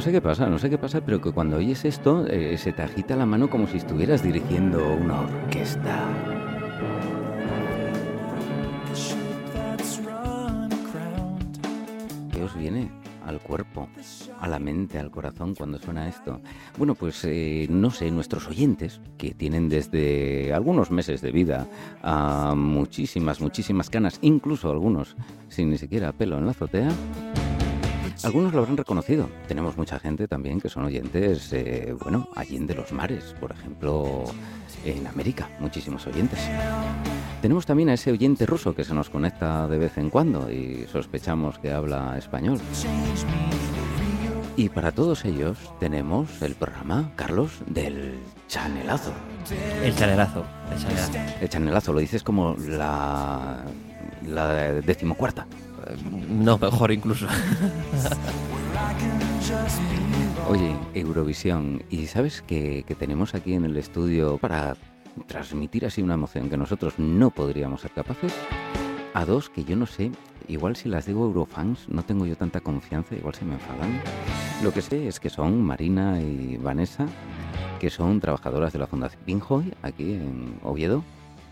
[0.00, 2.72] no sé qué pasa, no sé qué pasa, pero que cuando oyes esto eh, se
[2.72, 6.08] te agita la mano como si estuvieras dirigiendo una orquesta.
[12.32, 12.90] ¿Qué os viene
[13.26, 13.90] al cuerpo,
[14.40, 16.40] a la mente, al corazón cuando suena esto?
[16.78, 21.66] Bueno, pues eh, no sé, nuestros oyentes, que tienen desde algunos meses de vida
[22.02, 25.14] a muchísimas, muchísimas canas, incluso algunos
[25.48, 26.88] sin ni siquiera pelo en la azotea,
[28.24, 29.28] algunos lo habrán reconocido.
[29.48, 34.24] Tenemos mucha gente también que son oyentes, eh, bueno, allí de los mares, por ejemplo,
[34.84, 36.38] en América, muchísimos oyentes.
[37.40, 40.86] Tenemos también a ese oyente ruso que se nos conecta de vez en cuando y
[40.90, 42.58] sospechamos que habla español.
[44.56, 48.18] Y para todos ellos tenemos el programa, Carlos, del
[48.48, 49.12] chanelazo.
[49.82, 51.18] El chanelazo, el chanelazo.
[51.40, 53.64] El chanelazo, lo dices como la,
[54.26, 55.46] la decimocuarta.
[56.28, 57.26] No, mejor incluso.
[60.48, 64.76] Oye, Eurovisión, ¿y sabes que, tenemos aquí en el estudio para
[65.26, 68.32] transmitir así una emoción que nosotros no podríamos ser capaces?
[69.14, 70.12] A dos que yo no sé,
[70.48, 74.00] igual si las digo Eurofans, no tengo yo tanta confianza, igual se me enfadan.
[74.62, 77.06] Lo que sé es que son Marina y Vanessa,
[77.80, 81.02] que son trabajadoras de la Fundación Pinjoy, aquí en Oviedo,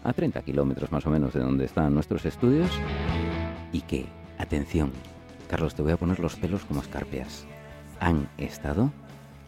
[0.05, 2.71] a 30 kilómetros más o menos de donde están nuestros estudios,
[3.73, 4.07] y que,
[4.39, 4.93] atención,
[5.49, 7.45] Carlos, te voy a poner los pelos como escarpias,
[8.01, 8.91] han estado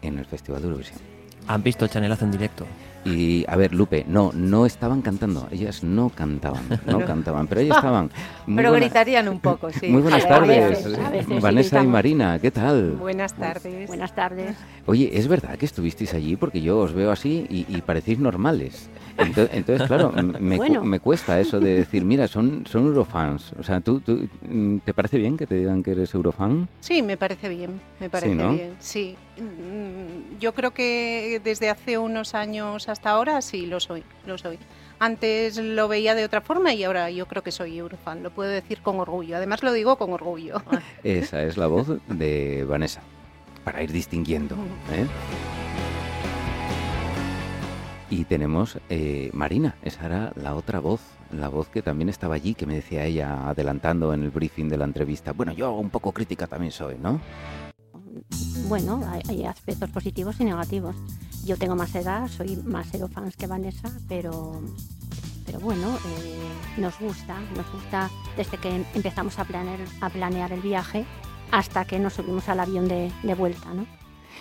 [0.01, 0.99] en el Festival de Eurovisión.
[1.47, 2.65] ¿Han visto el chanelazo en directo?
[3.03, 7.77] Y a ver, Lupe, no, no estaban cantando, ellas no cantaban, no cantaban, pero ellas
[7.77, 8.11] estaban.
[8.45, 9.87] Pero buena- gritarían un poco, sí.
[9.87, 11.87] Muy buenas A tardes, veces, a veces Vanessa y.
[11.87, 12.91] Marina, ¿qué tal?
[12.91, 13.87] Buenas tardes.
[13.87, 14.55] Buenas tardes.
[14.85, 16.35] Oye, ¿es verdad que estuvisteis allí?
[16.35, 18.87] Porque yo os veo así y, y parecéis normales.
[19.21, 20.83] Ento- Entonces, claro, me, cu- Bueno.
[20.83, 23.53] me cuesta eso de decir, mira, son, son eurofans.
[23.59, 26.67] O sea, ¿tú, tú, mm, ¿te parece bien que te digan que eres eurofan?
[26.79, 28.53] Sí, me parece bien, me parece ¿no?
[28.53, 28.73] bien.
[28.79, 34.37] Sí, Mm, yo creo que desde hace unos años hasta ahora sí lo soy, lo
[34.37, 34.59] soy.
[34.99, 38.51] Antes lo veía de otra forma y ahora yo creo que soy eurofan, lo puedo
[38.51, 39.37] decir con orgullo.
[39.37, 40.61] Además lo digo con orgullo.
[41.03, 43.01] Esa es la voz de Vanessa,
[43.63, 44.55] para ir distinguiendo.
[44.91, 45.07] ¿eh?
[48.11, 50.99] Y tenemos eh, Marina, esa era la otra voz,
[51.31, 54.77] la voz que también estaba allí, que me decía ella adelantando en el briefing de
[54.77, 55.31] la entrevista.
[55.31, 57.21] Bueno, yo un poco crítica también soy, ¿no?
[58.67, 60.93] Bueno, hay, hay aspectos positivos y negativos.
[61.45, 64.61] Yo tengo más edad, soy más Eurofans que Vanessa, pero,
[65.45, 70.59] pero bueno, eh, nos gusta, nos gusta desde que empezamos a planear, a planear el
[70.59, 71.05] viaje
[71.49, 73.85] hasta que nos subimos al avión de, de vuelta, ¿no?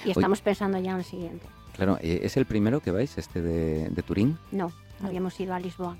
[0.04, 1.46] Y estamos pensando ya en el siguiente.
[1.74, 4.38] Claro, eh, ¿es el primero que vais, este de, de Turín?
[4.52, 4.72] No,
[5.02, 5.96] habíamos ido a Lisboa.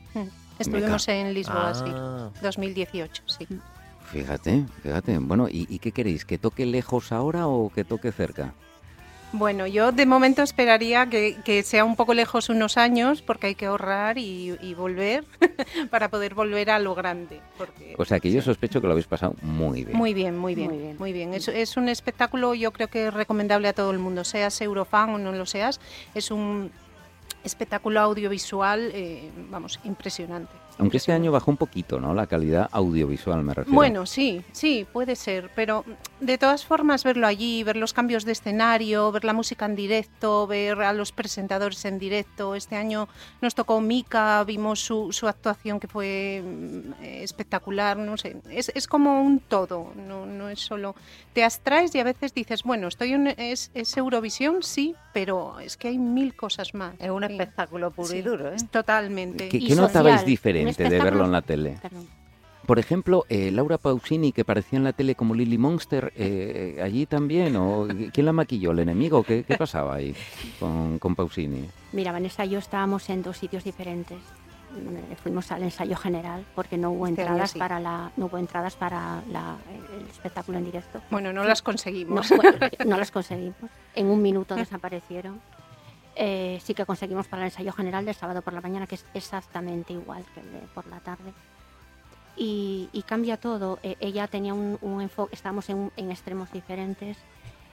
[0.59, 2.31] Estuvimos en Lisboa, Ah.
[2.35, 3.47] sí, 2018, sí.
[4.13, 5.19] Fíjate, fíjate.
[5.19, 6.25] Bueno, ¿y, y qué queréis?
[6.25, 8.53] ¿Que toque lejos ahora o que toque cerca?
[9.33, 13.55] Bueno, yo de momento esperaría que, que sea un poco lejos unos años porque hay
[13.55, 15.25] que ahorrar y, y volver
[15.91, 17.41] para poder volver a lo grande.
[17.57, 19.97] porque- O sea, que yo sospecho que lo habéis pasado muy bien.
[19.97, 20.97] Muy bien, muy bien, Muy bien.
[20.99, 21.33] muy bien.
[21.35, 25.11] Es, es un espectáculo, yo creo que es recomendable a todo el mundo, seas eurofan
[25.11, 25.79] o no lo seas.
[26.15, 26.73] Es un
[27.45, 30.53] espectáculo audiovisual, eh, vamos, impresionante.
[30.81, 32.15] Aunque este año bajó un poquito, ¿no?
[32.15, 33.75] La calidad audiovisual, me refiero.
[33.75, 35.85] Bueno, sí, sí, puede ser, pero
[36.21, 40.47] de todas formas verlo allí, ver los cambios de escenario, ver la música en directo,
[40.47, 42.55] ver a los presentadores en directo.
[42.55, 43.09] Este año
[43.43, 48.73] nos tocó Mika, vimos su, su actuación que fue mm, eh, espectacular, no sé, es,
[48.75, 50.95] es como un todo, no, no es solo...
[51.35, 55.77] Te abstraes y a veces dices, bueno, estoy en, es, es Eurovisión, sí, pero es
[55.77, 56.95] que hay mil cosas más.
[56.99, 57.39] Es Sí.
[57.41, 58.57] espectáculo puro y duro, ¿eh?
[58.71, 59.49] Totalmente.
[59.49, 61.79] ¿Qué, Y qué notabais diferente de verlo en la tele?
[61.81, 62.07] Perdón.
[62.67, 67.05] Por ejemplo, eh, Laura Pausini, que parecía en la tele como Lily Monster, eh, allí
[67.07, 68.71] también, o ¿quién la maquilló?
[68.71, 69.25] ¿El enemigo?
[69.25, 70.15] ¿Qué, qué pasaba ahí
[70.61, 71.69] con, con Pausini?
[71.93, 74.19] Mira, Vanessa y yo estábamos en dos sitios diferentes.
[74.77, 77.59] Eh, Fuimos al ensayo general porque no hubo Este entradas sí.
[77.59, 79.57] para la no hubo entradas para la-
[79.99, 81.01] el espectáculo en directo.
[81.11, 82.29] Bueno, no las No, conseguimos.
[82.37, 82.57] bueno,
[82.87, 83.57] no las conseguimos.
[83.97, 85.41] En un minuto desaparecieron.
[86.17, 89.05] Eh, sí que conseguimos para el ensayo general del sábado por la mañana, que es
[89.15, 91.33] exactamente igual que el de por la tarde.
[92.37, 93.79] Y, y cambia todo.
[93.83, 97.17] Eh, ella tenía un, un enfoque, estábamos en, en extremos diferentes.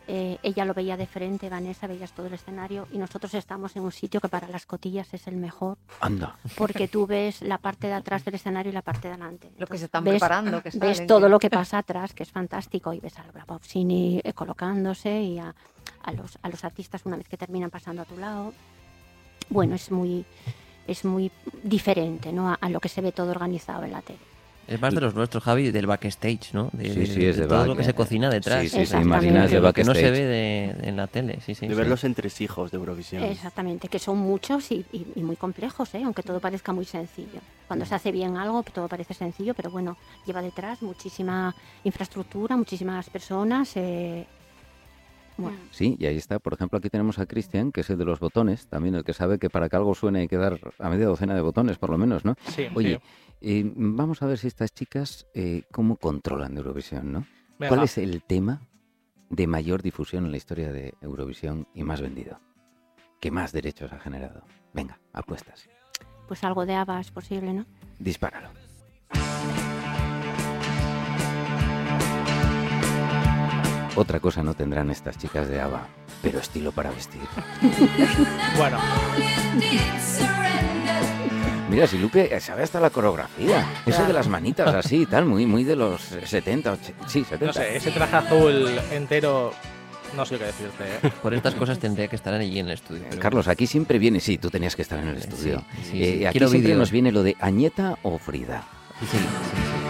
[0.10, 3.82] Eh, ella lo veía de frente, Vanessa, veías todo el escenario y nosotros estamos en
[3.84, 6.38] un sitio que para las cotillas es el mejor, Anda.
[6.56, 9.52] porque tú ves la parte de atrás del escenario y la parte de delante.
[9.58, 12.32] Lo que se están Ves- preparando, que ves todo lo que pasa atrás, que es
[12.32, 15.54] fantástico, y ves a Laura Pausini eh, colocándose y a,
[16.08, 18.54] a los, a los artistas una vez que terminan pasando a tu lado.
[19.50, 20.26] Bueno, es muy,
[20.88, 21.30] es muy
[21.64, 22.50] diferente ¿no?
[22.50, 24.20] a, a lo que se ve todo organizado en la tele.
[24.68, 26.70] Es más de los nuestros, Javi, del backstage, ¿no?
[26.74, 28.64] De, Sí, sí, es de todo back- lo que se cocina detrás.
[28.64, 29.16] Sí, sí, sí, Exactamente.
[29.28, 30.12] imaginas de Lo que no se backstage.
[30.12, 31.68] ve de- en la tele, sí, sí.
[31.70, 33.24] De ver los entresijos de Eurovisión.
[33.24, 36.02] Exactamente, que son muchos y, y- y muy complejos, ¿eh?
[36.04, 37.40] aunque todo parezca muy sencillo.
[37.68, 39.96] Cuando se hace bien algo, todo parece sencillo, pero bueno,
[40.26, 41.56] lleva detrás muchísima
[41.86, 43.72] infraestructura, muchísimas personas.
[43.76, 44.26] eh,
[45.38, 46.40] bueno, Sí, y ahí está.
[46.40, 49.14] Por ejemplo, aquí tenemos a Cristian, que es el de los botones, también el que
[49.14, 51.90] sabe que para que algo suene hay que dar a media docena de botones, por
[51.90, 52.36] lo menos, ¿no?
[52.50, 53.02] Sí, Oye, sí.
[53.42, 57.26] eh, vamos a ver si estas chicas, eh, cómo controlan Eurovisión, ¿no?
[57.60, 57.70] Venga.
[57.70, 58.62] ¿Cuál es el tema
[59.30, 62.40] de mayor difusión en la historia de Eurovisión y más vendido?
[63.20, 64.44] ¿Qué más derechos ha generado?
[64.74, 65.68] Venga, apuestas.
[66.28, 67.66] pues algo de ABBA es posible, ¿no?
[68.00, 68.50] Dispáralo.
[73.98, 75.88] Otra cosa no tendrán estas chicas de ABBA,
[76.22, 77.20] pero estilo para vestir.
[78.56, 78.78] Bueno,
[81.70, 83.66] Mira, si Lupe sabe hasta la coreografía.
[83.86, 87.46] Eso de las manitas así y tal, muy, muy de los 70, 80, sí, 70.
[87.48, 89.52] no sé, ese traje azul entero,
[90.16, 90.84] no sé qué decirte.
[91.04, 91.12] ¿eh?
[91.22, 93.04] Por estas cosas tendría que estar allí en el estudio.
[93.10, 95.64] Pero- Carlos, aquí siempre viene, sí, tú tenías que estar en el Sí, estudio.
[95.84, 96.26] sí, Eh, sí.
[96.26, 98.64] aquí Quiero siempre nos viene lo de Añeta o Frida.
[99.02, 99.87] Sí, sí, sí.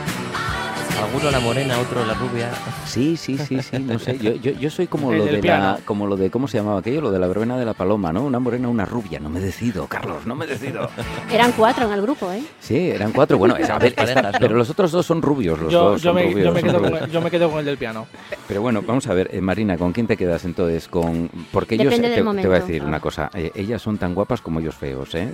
[1.04, 2.50] Alguno la morena, otro la rubia.
[2.86, 4.18] Sí, sí, sí, sí, no sé.
[4.18, 6.80] Yo, yo, yo soy como El lo de la, como lo de, ¿cómo se llamaba
[6.80, 7.02] aquello?
[7.02, 8.24] Lo de la verbena de la paloma, ¿no?
[8.24, 9.20] Una morena, una rubia.
[9.20, 10.90] No me decido, Carlos, no me decido.
[11.32, 12.44] Eran cuatro en el grupo, ¿eh?
[12.60, 13.38] Sí, eran cuatro.
[13.38, 13.94] Bueno, es- a ver,
[14.40, 16.46] pero los otros dos son rubios, los Yo, dos yo, son me, rubios.
[16.48, 17.04] yo, me quedo con rubios.
[17.06, 18.08] el, yo me quedo con el del piano.
[18.48, 20.88] Pero bueno, vamos a ver, eh, Marina, ¿con quién te quedas entonces?
[20.88, 23.98] Con porque ellos Depende te, del te voy a decir una cosa, eh, ellas son
[23.98, 25.32] tan guapas como ellos feos, ¿eh?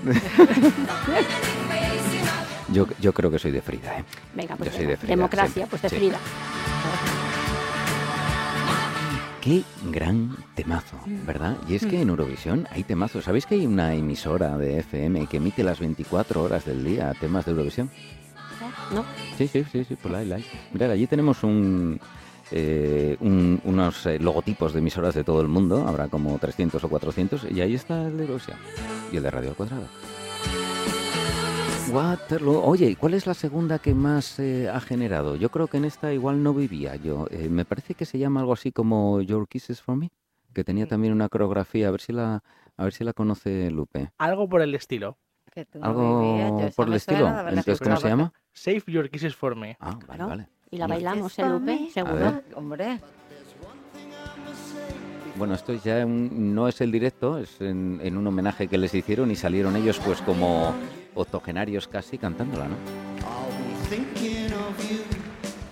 [2.73, 4.03] Yo, yo creo que soy de Frida, ¿eh?
[4.35, 5.95] Venga, pues Yo soy de Frida, democracia, siempre, pues de sí.
[5.97, 6.17] Frida.
[9.41, 9.61] Qué
[9.91, 11.57] gran temazo, ¿verdad?
[11.67, 13.25] Y es que en Eurovisión hay temazos.
[13.25, 17.43] ¿Sabéis que hay una emisora de FM que emite las 24 horas del día temas
[17.45, 17.89] de Eurovisión?
[18.93, 19.03] ¿No?
[19.37, 20.39] Sí, sí, sí, sí, por ahí, la.
[20.71, 21.99] Mirad, allí tenemos un,
[22.51, 26.87] eh, un- unos eh, logotipos de emisoras de todo el mundo, habrá como 300 o
[26.87, 28.57] 400, y ahí está el de Eurovisión
[29.11, 29.87] y el de Radio al Cuadrado.
[31.91, 32.61] Waterloo.
[32.63, 35.35] Oye, ¿y cuál es la segunda que más eh, ha generado?
[35.35, 37.27] Yo creo que en esta igual no vivía yo.
[37.29, 40.09] Eh, me parece que se llama algo así como Your Kisses for Me,
[40.53, 42.41] que tenía también una coreografía, a ver si la,
[42.77, 44.11] a ver si la conoce Lupe.
[44.17, 45.17] Algo por el estilo.
[45.51, 46.19] Que tú no Algo
[46.57, 47.27] vivías, por el estilo.
[47.27, 48.33] Entonces, ¿cómo se llama?
[48.53, 49.77] Save Your Kisses for Me.
[49.79, 50.27] Ah, vale, Claro.
[50.27, 50.47] vale.
[50.71, 51.89] Y la bailamos, ¿eh, Lupe?
[51.91, 52.41] Seguro.
[52.55, 52.99] Hombre,
[55.35, 58.93] Bueno, esto ya un- no es el directo, es en, en un homenaje que les
[58.93, 60.73] hicieron y salieron ellos pues como
[61.15, 62.75] octogenarios casi cantándola, ¿no?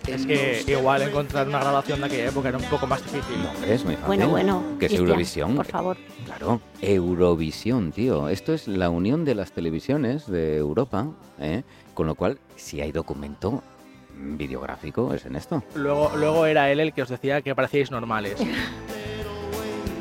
[0.07, 3.37] Es que igual encontrar una grabación de aquella época era un poco más difícil.
[3.41, 4.07] No, es muy fácil.
[4.07, 4.63] Bueno, bueno.
[4.79, 5.55] Que es Eurovisión.
[5.55, 5.97] Por favor.
[6.25, 8.27] Claro, Eurovisión, tío.
[8.27, 11.07] Esto es la unión de las televisiones de Europa,
[11.39, 11.63] ¿eh?
[11.93, 13.63] Con lo cual, si hay documento
[14.17, 15.63] mm, videográfico, es en esto.
[15.75, 18.35] Luego, luego era él el que os decía que parecíais normales.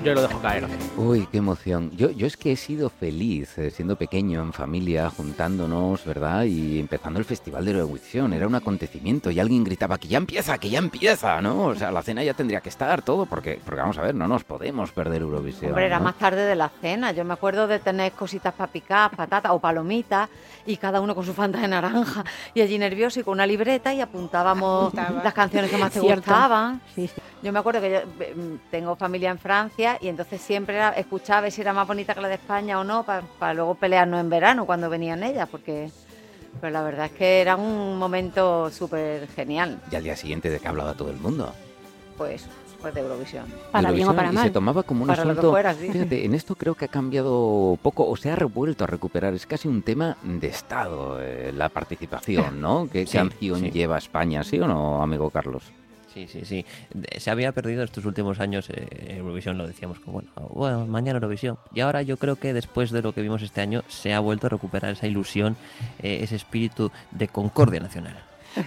[0.02, 0.66] Yo lo dejo caer.
[0.96, 1.90] Uy, qué emoción.
[1.94, 6.44] Yo, yo es que he sido feliz eh, siendo pequeño, en familia, juntándonos, ¿verdad?
[6.44, 8.32] Y empezando el Festival de Eurovisión.
[8.32, 11.64] Era un acontecimiento y alguien gritaba que ya empieza, que ya empieza, ¿no?
[11.66, 14.26] O sea, la cena ya tendría que estar todo, porque, porque vamos a ver, no
[14.26, 15.72] nos podemos perder Eurovisión.
[15.72, 16.04] hombre, era ¿no?
[16.04, 17.12] más tarde de la cena.
[17.12, 20.30] Yo me acuerdo de tener cositas para picar, patatas o palomitas,
[20.64, 22.24] y cada uno con su fanta de naranja.
[22.54, 25.22] Y allí nervioso y con una libreta y apuntábamos Apuntaba.
[25.24, 26.22] las canciones que más te Cierto.
[26.22, 26.80] gustaban.
[26.94, 27.20] Sí, sí.
[27.42, 28.34] Yo me acuerdo que yo eh,
[28.70, 32.14] tengo familia en Francia y entonces siempre era, escuchaba a ver si era más bonita
[32.14, 35.90] que la de España o no, para luego pelearnos en verano cuando venían ellas, porque
[36.60, 40.58] pero la verdad es que era un momento súper genial, Y al día siguiente, ¿de
[40.58, 41.52] qué hablaba todo el mundo?
[42.18, 42.44] pues,
[42.82, 43.46] pues de Eurovisión.
[43.72, 44.44] Para bien o Eurovisión, para y mal.
[44.44, 45.50] se tomaba como un Para lo que asunto.
[45.52, 45.90] fuera, sí.
[45.90, 49.32] Fíjate, en esto creo que ha cambiado poco o se ha revuelto a recuperar.
[49.32, 52.88] Es casi un tema de Estado eh, la participación, ¿no?
[52.92, 53.70] ¿Qué Sí, canción sí.
[53.70, 55.62] lleva España, sí o no, amigo Carlos?
[56.12, 56.64] Sí, sí, sí.
[57.18, 61.58] Se había perdido estos últimos años eh, Eurovisión, lo decíamos como, bueno, bueno, mañana Eurovisión.
[61.72, 64.46] Y ahora yo creo que después de lo que vimos este año, se ha vuelto
[64.46, 65.56] a recuperar esa ilusión,
[66.02, 68.16] eh, ese espíritu de concordia nacional.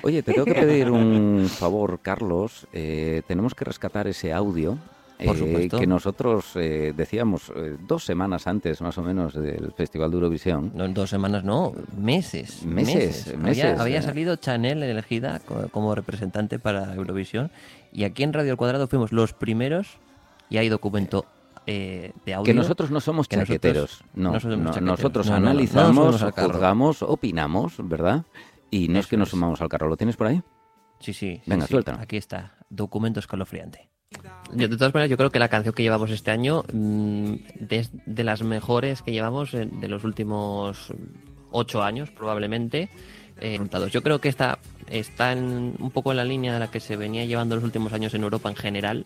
[0.01, 2.67] Oye, te tengo que pedir un favor, Carlos.
[2.71, 4.77] Eh, tenemos que rescatar ese audio.
[5.25, 5.79] Por eh, supuesto.
[5.79, 10.71] que nosotros eh, decíamos eh, dos semanas antes más o menos del Festival de Eurovisión.
[10.75, 12.63] No dos semanas, no, meses.
[12.65, 17.51] Meses, meses, Había, había salido Chanel elegida co- como representante para Eurovisión
[17.91, 19.87] y aquí en Radio al Cuadrado fuimos los primeros
[20.49, 21.25] y hay documento
[21.65, 22.45] eh, de audio.
[22.45, 24.03] Que nosotros no somos que nosotros chaqueteros.
[24.13, 24.85] No, no somos no, chaqueteros.
[24.99, 26.51] nosotros No, no, no, no analizamos, carro.
[26.53, 28.23] juzgamos, opinamos, ¿verdad?
[28.69, 29.31] Y no es Eso que nos es.
[29.31, 29.87] sumamos al carro.
[29.87, 30.41] ¿Lo tienes por ahí?
[30.99, 31.41] Sí, sí.
[31.45, 31.71] Venga, sí.
[31.71, 31.99] suéltalo.
[32.01, 33.89] Aquí está, documento escalofriante.
[34.53, 37.33] Yo, de todas maneras, yo creo que la canción que llevamos este año mm,
[37.69, 40.93] es de las mejores que llevamos de los últimos
[41.51, 42.89] ocho años, probablemente.
[43.39, 43.59] eh.
[43.91, 44.59] Yo creo que está
[45.31, 48.13] en, un poco en la línea de la que se venía llevando los últimos años
[48.13, 49.05] en Europa en general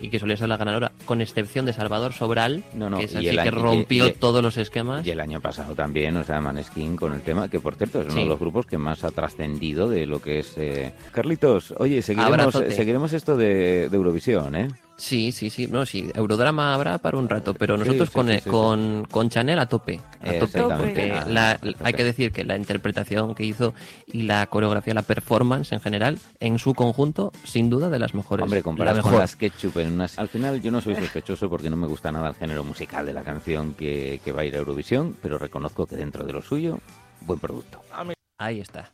[0.00, 3.16] y que solía ser la ganadora, con excepción de Salvador Sobral, No, no, que es
[3.16, 5.06] así el que y- rompió y- todos los esquemas.
[5.06, 8.06] Y el año pasado también, o sea, Maneskin con el tema, que por cierto es
[8.06, 8.20] uno Sí.
[8.20, 10.54] de los grupos que más ha trascendido de lo que es...
[10.56, 12.70] eh, Carlitos, oye, seguiremos, Abrazote.
[12.72, 14.68] seguiremos esto de, de Eurovisión, ¿eh?
[14.98, 18.34] Sí, sí, sí, no, sí, Eurodrama habrá para un rato, pero nosotros sí, con, sí,
[18.34, 18.50] sí, sí.
[18.50, 20.00] con, con Chanel a tope.
[20.20, 23.74] A tope porque la- hay que decir que la interpretación que hizo
[24.08, 28.42] y la coreografía, la performance en general, en su conjunto, sin duda de las mejores.
[28.42, 30.18] Hombre, la comparadas con las Ketchup en unas...
[30.18, 33.12] Al final yo no soy sospechoso porque no me gusta nada el género musical de
[33.12, 36.42] la canción que, que va a ir a Eurovisión, pero reconozco que dentro de lo
[36.42, 36.80] suyo,
[37.20, 37.80] buen producto.
[38.38, 38.90] Ahí está.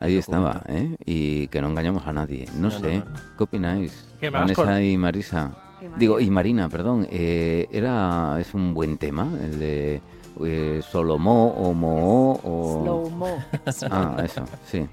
[0.00, 0.62] Ahí estaba.
[0.68, 0.96] ¿eh?
[1.06, 2.46] Y que no engañamos a nadie.
[2.54, 3.10] No, No, sé, no, no.
[3.38, 4.04] ¿qué opináis?
[4.22, 5.52] Vas Vanessa con- y Marisa.
[5.80, 7.06] Qué Digo, y Marina, perdón.
[7.10, 10.00] eh, era, es un buen tema, el de
[10.44, 12.82] eh, Solomó o Moó o...
[12.82, 13.44] Slow mo.
[13.90, 14.86] Ah, eso, sí.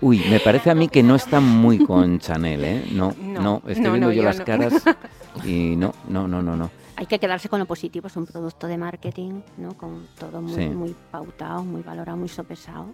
[0.00, 2.84] Uy, me parece a mí que no está muy con Chanel, ¿eh?
[2.92, 4.74] No, no, No, estoy no, viendo no, yo yo las caras
[5.44, 6.70] y no, no, no, no, no.
[6.96, 9.76] Hay que quedarse con lo positivo, es un producto de marketing, ¿no?
[9.76, 10.68] Con todo muy, Sí.
[10.68, 12.86] muy pautado, muy valorado, muy sopesado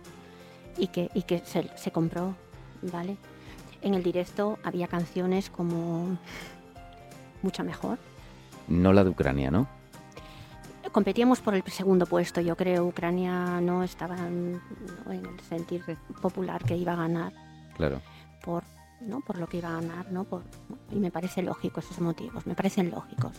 [0.79, 2.35] y que, y que se, se compró,
[2.91, 3.17] ¿vale?
[3.83, 6.17] En el directo había canciones como
[7.43, 7.99] Mucha Mejor.
[8.69, 9.67] No la de Ucrania, ¿no?
[10.93, 12.87] Competíamos por el segundo puesto, yo creo.
[12.87, 14.61] Ucrania no estaba en,
[15.09, 15.85] en el sentir
[16.23, 17.33] popular que iba a ganar
[17.77, 18.01] Claro.
[18.43, 18.65] por,
[19.01, 19.21] ¿no?
[19.21, 20.25] por lo que iba a ganar, ¿no?
[20.25, 20.43] Por,
[20.91, 23.33] y me parece lógico esos motivos, me parecen lógicos.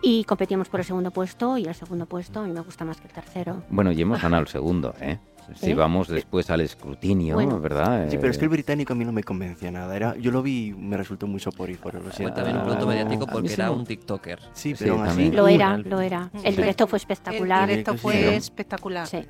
[0.00, 3.00] Y competíamos por el segundo puesto y el segundo puesto a mí me gusta más
[3.00, 3.62] que el tercero.
[3.68, 5.18] Bueno, y hemos ganado el segundo, ¿eh?
[5.54, 5.74] Si ¿Eh?
[5.74, 7.58] vamos después al escrutinio, Bueno.
[7.58, 8.08] ¿verdad?
[8.10, 9.96] Sí, pero es que el Eh, británico a mí no me convencía nada.
[9.96, 12.34] Era, yo lo vi y me resultó muy soporífero, lo Fue siento.
[12.34, 14.40] también un producto Ah, mediático porque sí era un TikToker.
[14.52, 15.10] Sí, Sí, pero aún así.
[15.10, 15.36] también.
[15.36, 16.28] Lo era, lo era.
[16.34, 16.40] Sí.
[16.44, 17.66] El directo fue El espectacular.
[17.66, 18.24] directo Sí, fue sí.
[18.34, 19.06] espectacular.
[19.06, 19.24] Sí.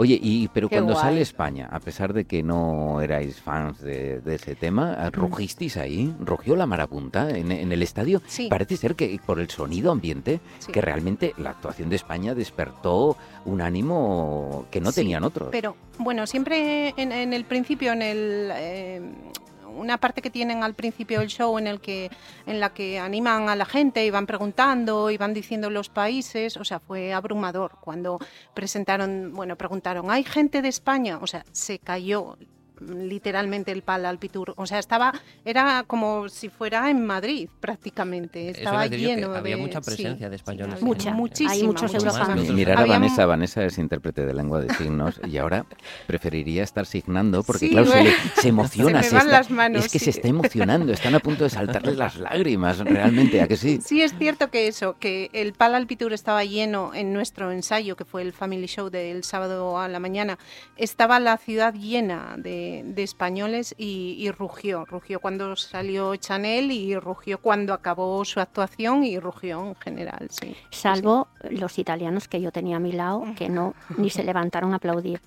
[0.00, 1.04] Oye, y pero Qué cuando guay.
[1.04, 6.14] sale España, a pesar de que no erais fans de, de ese tema, ¿rugisteis ahí?
[6.20, 8.22] ¿Rugió la marapunta en, en el estadio?
[8.26, 8.46] Sí.
[8.48, 10.70] Parece ser que por el sonido ambiente, Sí.
[10.70, 15.48] que realmente la actuación de España despertó un ánimo que no Sí, tenían otros.
[15.50, 19.02] Pero bueno, siempre en, en el principio, en el eh,
[19.68, 22.10] una parte que tienen al principio del show en el que
[22.46, 26.56] en la que animan a la gente y van preguntando y van diciendo los países,
[26.56, 28.18] o sea, fue abrumador cuando
[28.54, 31.18] presentaron, bueno, preguntaron, ¿hay gente de España?
[31.20, 32.36] O sea, se cayó
[32.80, 35.12] literalmente el pal al Pitur, o sea, estaba
[35.44, 40.36] era como si fuera en Madrid prácticamente, estaba lleno había de mucha sí, presencia de
[40.36, 40.74] españoles.
[40.74, 41.12] había Mucha.
[41.12, 42.28] muchísima, Hay muchos europeos.
[42.36, 45.64] Mi- Mirar a Había Vanessa, Vanessa es intérprete de lengua de signos y ahora
[46.06, 48.10] preferiría estar signando porque Sí, claro, se, bueno.
[48.40, 49.02] se emociona.
[49.08, 50.10] Se me van está- las manos, es que se sí.
[50.10, 53.80] está emocionando, están a punto de saltarle las lágrimas, realmente, ¿a que sí?
[53.82, 57.96] Sí, es cierto que eso, que el Pal al Pitur estaba lleno en nuestro ensayo,
[57.96, 60.38] que fue el Family Show del sábado a la mañana.
[60.76, 64.84] Estaba la ciudad llena de, de españoles y, y rugió.
[64.84, 70.54] Rugió cuando salió Chanel y rugió cuando acabó su actuación y rugió en general, sí.
[70.70, 74.76] Salvo los italianos que yo tenía a mi lado, que no ni se levantaron a
[74.76, 75.20] aplaudir.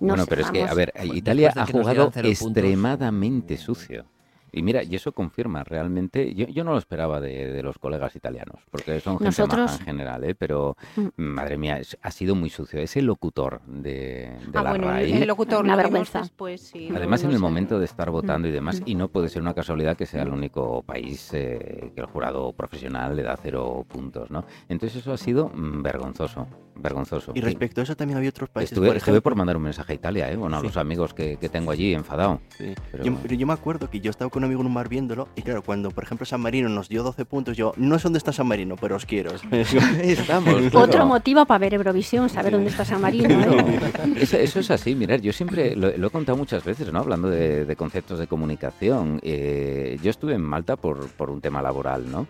[0.00, 2.24] No bueno, sé, pero es que, a ver, Italia ha jugado puntos.
[2.24, 4.06] extremadamente sucio.
[4.52, 8.16] Y mira, y eso confirma realmente, yo, yo no lo esperaba de, de los colegas
[8.16, 10.34] italianos, porque son gente Nosotros- maja en general, ¿eh?
[10.34, 11.08] pero Mm.
[11.22, 12.80] madre mía, es- ha sido muy sucio.
[12.80, 16.20] Ese locutor de, de Ah, la bueno, RAI, el, locutor Una vergüenza.
[16.20, 18.84] después, sí, Además, en el vimos momento de estar votando y demás, Mm.
[18.86, 22.52] y no puede ser una casualidad que sea el único país eh, que el jurado
[22.52, 24.44] profesional le da cero puntos, ¿no?
[24.68, 27.32] Entonces eso ha sido mm, vergonzoso, vergonzoso.
[27.34, 28.72] Y respecto a eso también había otros países.
[28.72, 30.36] Estuve, por estuve por mandar un mensaje a Italia, ¿eh?
[30.36, 30.66] Bueno, a Sí.
[30.66, 32.40] los amigos que, que tengo allí enfadado.
[32.56, 32.74] Sí.
[32.92, 34.88] Pero- Yo, pero yo me acuerdo que yo estaba con un amigo en un bar
[34.88, 38.04] viéndolo y claro, cuando por ejemplo San Marino nos dio 12 puntos, yo no sé
[38.04, 39.30] dónde está San Marino, pero os quiero.
[40.02, 40.54] Estamos.
[40.74, 41.06] Otro claro.
[41.06, 42.54] motivo para ver Eurovisión, saber Sí.
[42.56, 43.28] dónde está San Marino.
[43.30, 43.80] ¿eh?
[44.20, 46.98] Eso, eso es así, mirar, yo siempre lo, lo he contado muchas veces, ¿no?
[47.00, 49.18] Hablando de, de conceptos de comunicación.
[49.22, 52.26] Eh, yo estuve en Malta por, por un tema laboral, ¿no?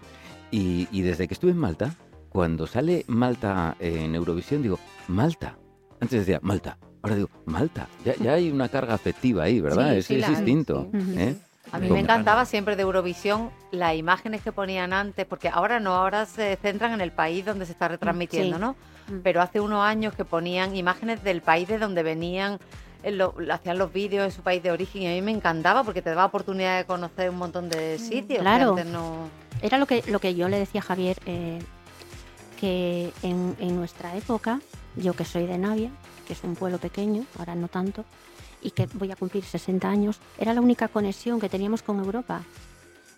[0.50, 1.94] Y, y desde que estuve en Malta,
[2.30, 5.56] cuando sale Malta en Eurovisión, digo, Malta.
[6.00, 6.78] Antes decía, Malta.
[7.02, 7.88] Ahora digo, Malta.
[8.04, 9.92] Ya, ya hay una carga afectiva ahí, ¿verdad?
[9.92, 10.88] Sí, es sí es la distinto.
[10.92, 11.14] sí.
[11.18, 11.37] ¿eh?
[11.72, 15.94] A mí me encantaba siempre de Eurovisión las imágenes que ponían antes, porque ahora no,
[15.94, 18.60] ahora se centran en el país donde se está retransmitiendo, Sí.
[18.60, 18.72] ¿no?
[19.08, 19.20] Mm.
[19.22, 22.58] Pero hace unos años que ponían imágenes del país de donde venían,
[23.04, 26.02] lo- hacían los vídeos en su país de origen y a mí me encantaba porque
[26.02, 28.38] te daba oportunidad de conocer un montón de sitios.
[28.38, 28.70] que claro.
[28.70, 29.28] antes no...
[29.62, 31.60] Era lo que, lo que yo le decía a Javier, eh,
[32.61, 34.61] que en, en nuestra época,
[34.97, 35.90] yo que soy de Navia,
[36.26, 38.05] que es un pueblo pequeño, ahora no tanto,
[38.62, 42.43] y que voy a cumplir 60 años, era la única conexión que teníamos con Europa.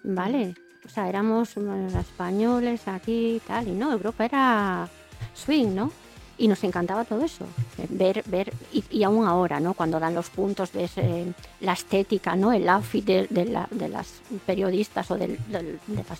[0.05, 0.55] ¿Vale?
[0.85, 1.57] O sea, éramos
[1.99, 4.89] españoles aquí y tal, y no, Europa era
[5.35, 5.93] swing, ¿no?
[6.39, 7.45] y nos encantaba todo eso,
[7.91, 9.75] ver, ver, y, y aún ahora, ¿no?
[9.75, 12.53] Cuando dan los puntos, ves eh, la estética, ¿no?
[12.53, 16.19] El outfit de, de la- de las periodistas o del- de las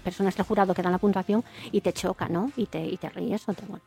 [0.00, 2.50] personas del jurado que dan la puntuación y te choca, ¿no?
[2.56, 3.82] Y te, y te ríes o te, bueno.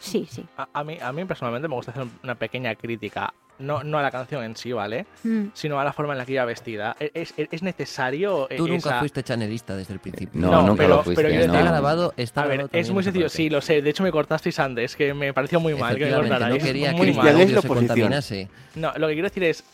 [0.00, 0.44] Sí, sí.
[0.56, 4.02] A, a mí, a mí personalmente me gusta hacer una pequeña crítica, no, no a
[4.02, 5.06] la canción en sí, ¿vale?
[5.24, 5.46] Mm.
[5.54, 6.94] Sino a la forma en la que iba vestida.
[7.00, 10.40] ¿E, ¿Es, es, es necesario eh, Tú nunca fuiste chanelista desde el principio.
[10.40, 11.20] No, No, nunca pero- lo fuiste.
[11.24, 11.70] pero Está no.
[11.70, 13.36] grabado, está A ver, grabado es muy sencillo, parte.
[13.36, 13.82] sí, lo sé.
[13.82, 16.62] De hecho, me cortasteis antes, que me pareció muy mal que me Efectivamente, no cortarais.
[16.64, 17.38] quería que muy mal.
[17.54, 18.48] La se contaminase.
[18.76, 19.64] No, lo que quiero decir es,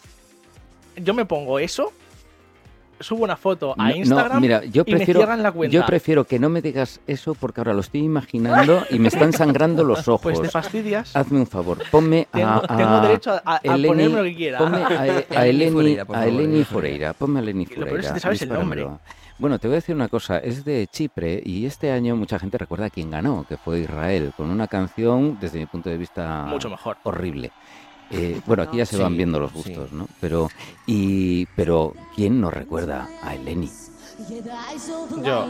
[0.97, 1.93] yo me pongo eso,
[3.01, 5.73] subo una foto a No, no, Instagram mira, yo y me prefiero, cierran la cuenta.
[5.75, 9.33] yo prefiero que no me digas eso porque ahora lo estoy imaginando y me están
[9.33, 10.21] sangrando los ojos.
[10.35, 11.15] Pues te fastidias.
[11.15, 14.23] Hazme un favor, ponme Tengo, a, a- tengo derecho a, a- a Eleni- ponerme lo
[14.25, 14.59] que quiera.
[14.59, 14.87] Ponme a,
[15.41, 17.13] a Eleni a Eleni Fureira.
[17.15, 18.09] Ponme a Eleni Y lo peor es Fureira.
[18.09, 18.85] que te sabes el dispáramelo.
[18.89, 19.05] nombre.
[19.37, 20.39] Bueno, te voy a decir una cosa.
[20.39, 24.33] Es de Chipre y este año mucha gente recuerda a quién ganó, que fue Israel,
[24.37, 26.99] con una canción, desde mi punto de vista, Mucho mejor.
[27.03, 27.51] horrible.
[28.11, 29.57] Eh, bueno, aquí ya se van Sí, viendo los sí.
[29.57, 30.07] gustos, ¿no?
[30.21, 30.51] Pero,
[30.87, 33.71] y, pero ¿quién no recuerda a Eleni?
[35.25, 35.47] Yo.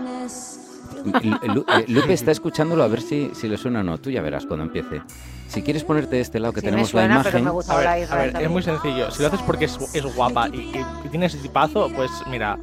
[1.42, 3.98] Lu- eh, Lupe está escuchándolo a ver si, si le suena o no.
[3.98, 5.02] Tú ya verás cuando empiece.
[5.48, 7.44] Si quieres ponerte de este lado que Sí, me tenemos suena, la pero imagen.
[7.44, 9.10] me gusta A ver, a es muy sencillo.
[9.10, 12.58] Si lo haces porque es, es guapa y, y- y tiene ese tipazo, pues mira,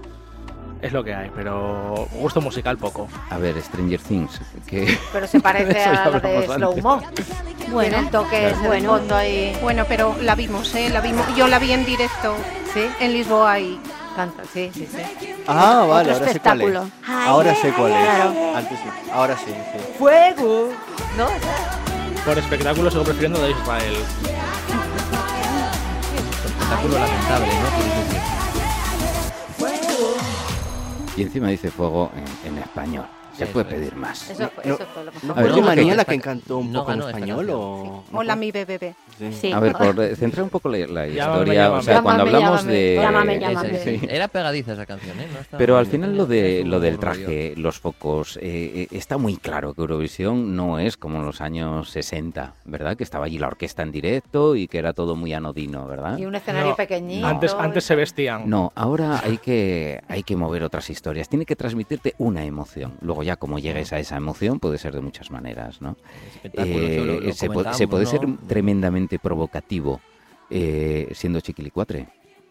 [0.81, 1.29] es lo que hay.
[1.35, 3.07] Pero gusto musical poco.
[3.29, 4.39] A ver, Stranger Things.
[4.65, 4.97] Que...
[5.13, 6.77] Pero se parece a la de Slow.
[6.81, 7.01] Mo.
[7.79, 8.89] Tiene un toque ese de Bueno.
[8.97, 9.57] fondo ahí.
[9.61, 10.89] Bueno, pero la vimos, ¿eh?
[10.89, 11.25] La vimos.
[11.37, 12.35] Yo la vi en directo
[12.73, 13.79] Sí, en Lisboa y
[14.15, 15.01] canta, sí, sí, sí.
[15.47, 16.67] Ah, vale, Otro ahora sé cuál es.
[16.75, 16.91] espectáculo.
[17.07, 17.97] Ahora sé cuál es.
[18.03, 18.33] Claro.
[18.57, 18.89] Antes sí.
[19.13, 19.93] Ahora sí, sí.
[19.99, 20.69] ¡Fuego!
[21.17, 21.27] ¿No?
[22.25, 23.93] Por espectáculo sigo prefiriendo de Israel.
[26.45, 28.20] Espectáculo lamentable, ¿no?
[31.17, 32.11] Y encima dice fuego
[32.43, 33.05] en, en español.
[33.37, 34.29] Se puede pedir más.
[34.29, 35.27] Eso, No, eso fue lo mejor.
[35.27, 38.03] ¿No A ver, la que encantó un no poco en español o...?
[38.13, 38.95] Hola mi bebé.
[39.17, 39.31] Sí.
[39.33, 39.51] Sí.
[39.51, 42.03] A ver, por eh, centrar un poco la, la Llámame, historia, o sea, llámame.
[42.03, 42.73] cuando hablamos llámame.
[42.73, 42.95] de...
[42.95, 43.79] Llámame, Sí, llámame.
[43.79, 44.01] sí.
[44.09, 45.27] Era pegadiza esa canción, ¿eh?
[45.51, 46.99] No Pero al final lo de lo del rollo.
[46.99, 51.41] traje, los focos, eh, eh, está muy claro que Eurovisión no es como en los
[51.41, 52.97] años 60, ¿verdad?
[52.97, 56.17] Que estaba allí la orquesta en directo y que era todo muy anodino, ¿verdad?
[56.17, 57.27] Y un escenario No, pequeñito.
[57.27, 58.49] Antes, antes se vestían.
[58.49, 61.29] No, ahora hay que, hay que mover otras historias.
[61.29, 62.93] Tiene que transmitirte una emoción.
[63.01, 65.95] Luego ya como llegues a esa emoción puede ser de muchas maneras, ¿no?
[66.53, 68.09] Eh, lo- lo se, puede, se comentábamos, puede ¿no?
[68.37, 70.01] ser tremendamente provocativo
[70.49, 72.07] eh, siendo chiquilicuatre.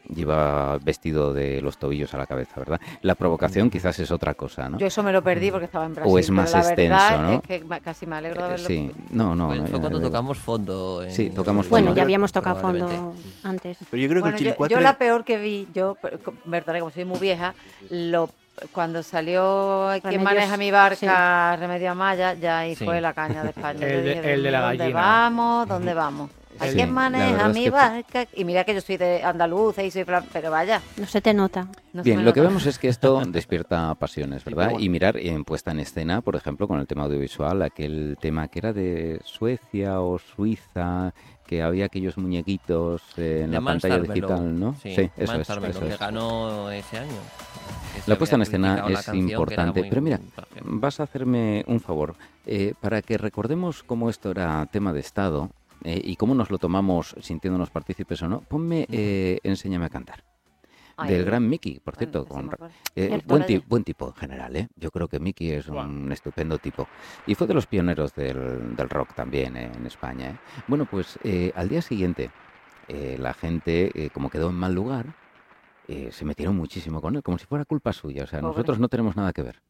[0.09, 2.81] Lleva vestido de los tobillos a la cabeza, ¿verdad?
[3.03, 4.79] La provocación quizás es otra cosa, ¿no?
[4.79, 6.19] Yo eso me lo perdí porque estaba en Brasil.
[6.19, 7.33] es más pero la verdad extenso, ¿no?
[7.35, 9.49] Es que ma- casi me alegro de Eh, haberlo sí, no, no.
[9.49, 11.03] Fue, no, fue ya cuando tocamos fondo.
[11.05, 11.97] en- Sí, tocamos Bueno, fondo.
[11.99, 13.77] ya habíamos tocado fondo antes.
[13.91, 14.75] Pero yo creo que Bueno, el yo, Chilicuatre...
[14.77, 15.99] yo la peor que vi, yo,
[16.47, 17.55] verdad, como soy muy vieja,
[17.91, 18.31] lo,
[18.73, 22.85] cuando salió Quien Remedios, maneja mi barca, Remedio Amaya, ya ahí Sí.
[22.85, 23.81] fue la caña de España.
[23.87, 25.01] El de- dije, el Dios de la mío, ¿Dónde gallina.
[25.01, 25.69] vamos?
[25.69, 26.31] ¿Dónde vamos?
[26.59, 28.27] ¿A Sí, quién maneja es mi que barca?
[28.35, 30.03] Y mira que yo soy de andaluza y soy...
[30.05, 30.83] fran- Pero vaya.
[30.99, 31.69] No se te nota.
[31.95, 34.65] no Bien, lo que vemos es que esto despierta pasiones, ¿verdad?
[34.71, 34.81] bueno.
[34.81, 38.59] Y mirar en puesta en escena, por ejemplo, con el tema audiovisual, aquel tema que
[38.59, 41.15] era de Suecia o Suiza,
[41.47, 44.75] que había aquellos muñequitos en De la pantalla digital, ¿no?
[44.83, 45.99] Sí, eso Mans es, eso que es.
[45.99, 47.11] ganó ese año.
[48.07, 50.21] La puesta en escena es importante, pero mira,
[50.65, 52.15] vas a hacerme un favor.
[52.47, 55.51] Eh, para que recordemos cómo esto era tema de Estado
[55.85, 60.25] eh, y cómo nos lo tomamos sintiéndonos partícipes o no, ponme eh, Enséñame a cantar.
[61.07, 62.51] Del gran Mickey, por cierto, se con.
[62.95, 64.69] Eh, buen, ti- buen tipo en general, ¿eh?
[64.77, 65.89] Yo creo que Mickey es Guau.
[65.89, 66.87] un estupendo tipo.
[67.27, 70.29] Y fue de los pioneros del, del rock también eh, en España.
[70.29, 70.37] ¿eh?
[70.67, 72.31] Bueno, pues eh, al día siguiente
[72.87, 75.07] eh, la gente, como quedó en mal lugar,
[75.89, 78.25] eh, se metieron muchísimo con él, como si fuera culpa suya.
[78.25, 78.53] O sea, Pobre.
[78.53, 79.61] nosotros no tenemos nada que ver.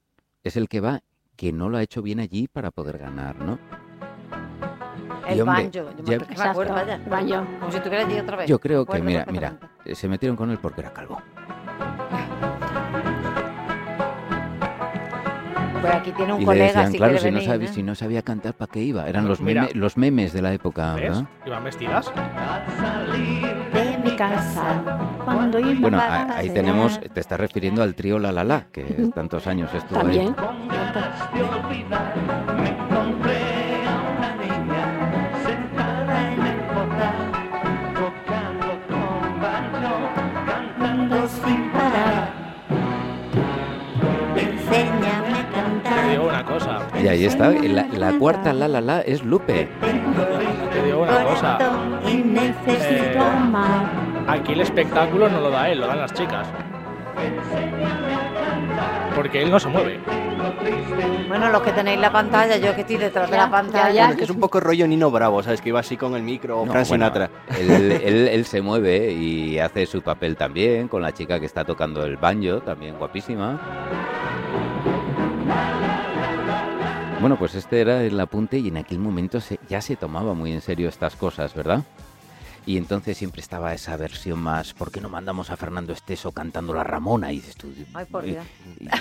[0.43, 1.01] Es el que va
[1.37, 3.59] que no lo ha hecho bien allí para poder ganar, ¿no?
[5.29, 5.71] Y, El hombre, banjo.
[5.73, 7.01] Yo me, ya- que me acuerdo, vaya.
[7.09, 7.47] banjo.
[7.61, 8.49] Como si estuviera allí otra vez.
[8.49, 11.21] Yo creo que, mira, mira, eh, se metieron con él porque era calvo.
[15.81, 17.73] Pues aquí tiene un Y le colega, decían, si claro, si no, sabía, ¿eh?
[17.73, 19.09] si no sabía cantar, ¿para qué iba?
[19.09, 19.63] Eran los, Mira.
[19.69, 20.95] meme- los memes de la época.
[20.95, 21.25] ¿verdad?
[21.47, 22.13] Iban vestidas.
[25.25, 28.83] Cuando Bueno, a a- ahí tenemos, te estás refiriendo al trío La La La, que
[29.15, 30.05] tantos años estuvo ahí.
[30.05, 30.37] También.
[41.29, 42.31] sin parar.
[44.37, 46.11] Enséñame a Te cantar.
[46.11, 46.79] digo una cosa.
[47.03, 49.69] Y ahí está, la, la cuarta La La La es Lupe.
[50.73, 51.59] Te digo una cosa.
[52.09, 54.10] Y necesito Eh, amar.
[54.31, 56.47] Aquí el espectáculo no lo da él, lo dan las chicas.
[59.15, 59.99] Porque él no se mueve.
[61.29, 63.91] Bueno, los que tenéis la pantalla, yo que estoy detrás de la pantalla.
[63.93, 65.61] ya, Bueno, que es un poco rollo Nino Bravo, ¿sabes?
[65.61, 67.11] Que iba así con el micro o No, Frank bueno,
[67.59, 72.05] él- él se mueve y hace su papel también con la chica que está tocando
[72.05, 73.61] el banjo, también guapísima.
[77.21, 80.53] Bueno, pues este era el apunte y en aquel momento se- ya se tomaba muy
[80.53, 81.83] en serio estas cosas, ¿verdad?
[82.67, 86.73] Y entonces siempre estaba esa versión más, ¿por qué no mandamos a Fernando Esteso cantando
[86.75, 87.33] la Ramona?
[87.33, 88.45] Y dices tú, Ay, por y- Dios.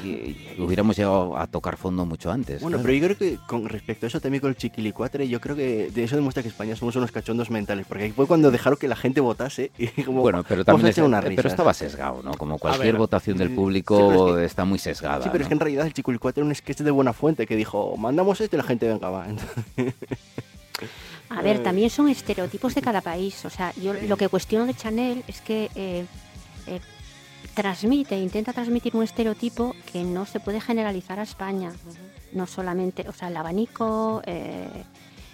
[0.04, 2.62] y- y- y hubiéramos llegado a tocar fondo mucho antes.
[2.62, 2.84] Bueno, claro.
[2.88, 5.92] pero yo creo que con respecto a eso también con el chiquilicuatre, yo creo que
[5.92, 8.88] de eso demuestra que España somos unos cachondos mentales, porque ahí fue cuando dejaron que
[8.88, 11.52] la gente votase y como, Bueno, pero también es- echar unas pero risas.
[11.52, 12.32] estaba sesgado, ¿no?
[12.36, 15.22] Como cualquier ver, votación del público sí, pero es que- está muy sesgada.
[15.24, 15.50] Sí, pero es ¿no?
[15.50, 18.56] que en realidad el chiquilicuatre era un sketch de buena fuente que dijo, mandamos esto
[18.56, 19.28] y la gente venga, va.
[19.30, 19.94] Entonces,
[21.30, 23.46] A ver, también son estereotipos de cada país.
[23.46, 26.06] O sea, yo lo que cuestiono de Chanel es que eh,
[26.68, 26.80] eh,
[27.54, 31.72] transmite, intenta transmitir un estereotipo que no se puede generalizar a España.
[32.34, 34.84] No solamente, o sea, el abanico, eh,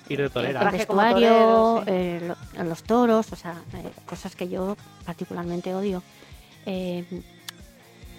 [0.09, 1.91] Ir de el como vestuario, torero, sí.
[1.91, 6.03] eh, lo- los toros, o sea, eh, cosas que yo particularmente odio.
[6.65, 7.03] Eh,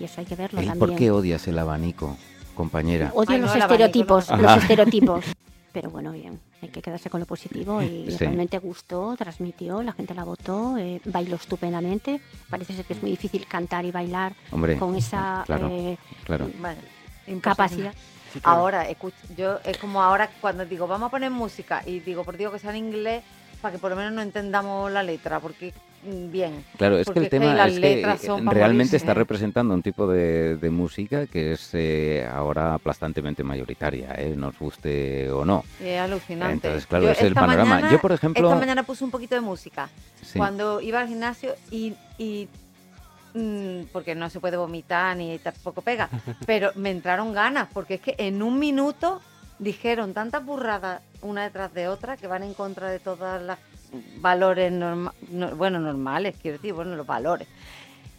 [0.01, 0.89] y eso hay que verlo Ey, también.
[0.91, 2.17] ¿Por qué odias el abanico,
[2.55, 3.13] compañera?
[3.15, 4.37] Odio Ay, no, los el abanico estereotipos, no.
[4.39, 4.61] los Ajá.
[4.63, 5.25] estereotipos.
[5.77, 8.17] Pero bueno, bien, hay que quedarse con lo positivo y Sí.
[8.17, 12.19] realmente gustó, transmitió, la gente la votó, eh, bailó estupendamente.
[12.49, 16.47] Parece ser que es muy difícil cantar y bailar Hombre, con esa claro, eh, claro.
[16.59, 16.81] Bueno,
[17.27, 17.41] imposible.
[17.43, 17.95] capacidad.
[18.33, 18.59] sí, claro.
[18.59, 22.39] Ahora, escuch- yo es como ahora cuando digo, vamos a poner música y digo, por
[22.39, 23.23] Dios que sea en inglés
[23.61, 25.73] para que por lo menos no entendamos la letra, porque
[26.05, 26.65] mm, bien.
[26.77, 28.17] Claro, es que el es que tema es que eh,
[28.47, 29.15] realmente está ¿eh?
[29.15, 34.35] representando un tipo de, de música que es eh, ahora aplastantemente mayoritaria, ¿eh?
[34.37, 35.65] nos guste o no.
[35.83, 36.55] Es alucinante.
[36.69, 37.75] Entonces, claro, Yo es el panorama.
[37.77, 39.89] mañana- Yo, por ejemplo, Esta mañana puse un poquito de música
[40.23, 42.49] sí, cuando iba al gimnasio y, y,
[43.35, 46.09] mm, porque no se puede vomitar ni tampoco pega,
[46.47, 49.21] pero me entraron ganas porque es que en un minuto
[49.59, 53.59] dijeron tantas burradas una detrás de otra que van en contra de todas las
[54.21, 57.49] valores norma- no- bueno normales quiero decir bueno los valores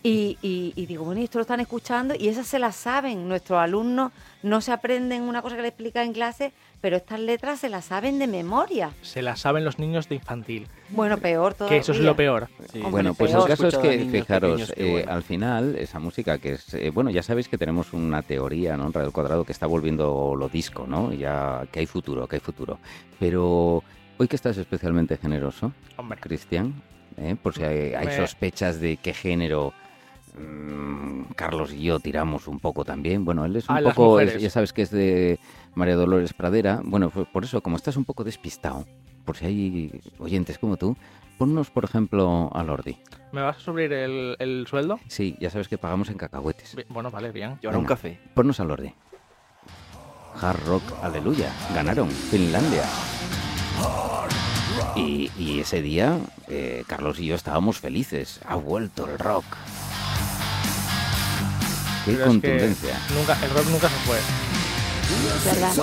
[0.04, 3.28] y, y- y digo, bueno, y esto lo están escuchando y esas se las saben.
[3.28, 4.12] Nuestros alumnos
[4.44, 7.86] no se aprenden una cosa que le explica en clase, pero estas letras se las
[7.86, 8.92] saben de memoria.
[9.02, 10.68] Se la saben los niños de infantil.
[10.90, 11.78] Bueno, peor todavía.
[11.78, 12.48] Que eso es lo peor.
[12.72, 12.78] Sí.
[12.78, 16.74] Hombre, Bueno, pues el caso es que, fijaros, eh, al final, esa música que es,
[16.76, 18.86] eh, bueno, ya sabéis que tenemos una teoría, ¿no?
[18.88, 21.12] En Radio Cuadrado que está volviendo lo disco, ¿no?
[21.12, 22.78] Ya que hay futuro, que hay futuro.
[23.20, 23.84] Pero
[24.18, 26.20] hoy que estás especialmente generoso, Hombre.
[26.20, 26.82] Cristian,
[27.18, 27.36] ¿eh?
[27.42, 29.74] por si hay, sospechas de qué género
[31.36, 33.26] Carlos y yo tiramos un poco también.
[33.26, 35.40] Bueno, él es un A poco, es- ya sabes que es de
[35.76, 36.82] María Dolores Pradera.
[36.84, 38.86] Bueno, por eso, como estás un poco despistado,
[39.26, 40.96] por si hay oyentes como tú,
[41.38, 42.98] ponnos, por ejemplo, a Lordi.
[43.32, 45.00] ¿Me vas a subir el, el sueldo?
[45.08, 46.76] Sí, ya sabes que pagamos en cacahuetes.
[46.90, 47.60] Bueno, vale, bien.
[47.62, 48.20] Y ahora un café.
[48.34, 48.94] Ponnos a Lordi.
[50.42, 51.52] Hard Rock, aleluya.
[51.74, 52.84] Ganaron Finlandia.
[54.96, 58.40] Y, y ese día, eh, Carlos y yo estábamos felices.
[58.48, 59.46] Ha vuelto el rock.
[62.08, 64.18] Qué Pero es que nunca, el rock nunca se fue.
[65.44, 65.74] ¿verdad?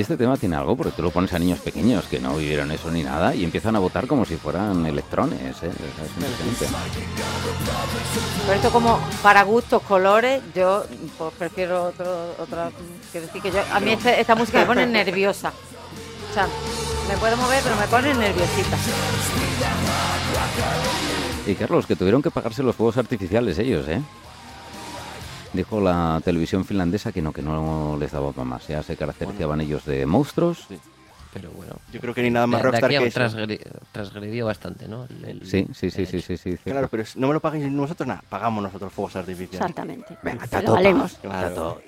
[0.00, 2.70] Y este tema tiene algo, porque tú lo pones a niños pequeños que no vivieron
[2.70, 5.38] eso ni nada y empiezan a votar como si fueran electrones.
[5.62, 5.68] ¿eh?
[5.68, 5.72] Es.
[8.46, 10.86] Pero esto como para gustos, colores, yo
[11.18, 12.70] pues, prefiero otro, otra.
[13.12, 15.52] Quiero decir que yo, a mí este- esta música me pone nerviosa.
[16.30, 16.46] O sea,
[17.06, 18.78] me puedo mover, pero me pone nerviosita.
[21.46, 24.00] Y Carlos, que tuvieron que pagarse los fuegos artificiales ellos, ¿eh?
[25.52, 28.66] Dijo la televisión finlandesa que no, que no les daba para más.
[28.68, 30.66] Ya se caracterizaban ellos de monstruos.
[31.32, 31.74] Pero bueno.
[31.92, 33.20] Yo creo que ni nada más de, de rockstar aquí que eso.
[33.20, 33.60] transgre-
[33.92, 35.04] transgredió bastante, ¿no?
[35.04, 36.56] El- el- Sí, sí, sí, sí, sí, sí.
[36.64, 39.60] Claro, pero no me lo pagáis nosotros nada, pagamos nosotros fuegos artificiales.
[39.60, 40.16] Exactamente.
[40.22, 40.44] Venga.
[41.20, 41.80] Claro.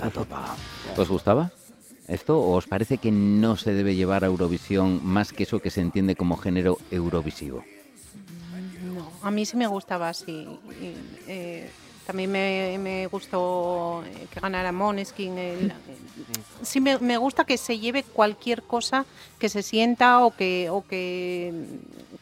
[0.97, 1.51] ¿Os gustaba
[2.09, 5.71] esto o os parece que no se debe llevar a Eurovisión más que eso que
[5.71, 7.65] se entiende como género eurovisivo?
[8.95, 10.47] No, a mí sí me gustaba así.
[10.81, 10.95] Y,
[11.27, 11.71] eh,
[12.07, 14.73] también me, me gustó eh, que ganara
[15.39, 15.73] el- el-
[16.67, 19.05] sí me, me gusta que se lleve cualquier cosa
[19.39, 21.53] que se sienta o que, o que,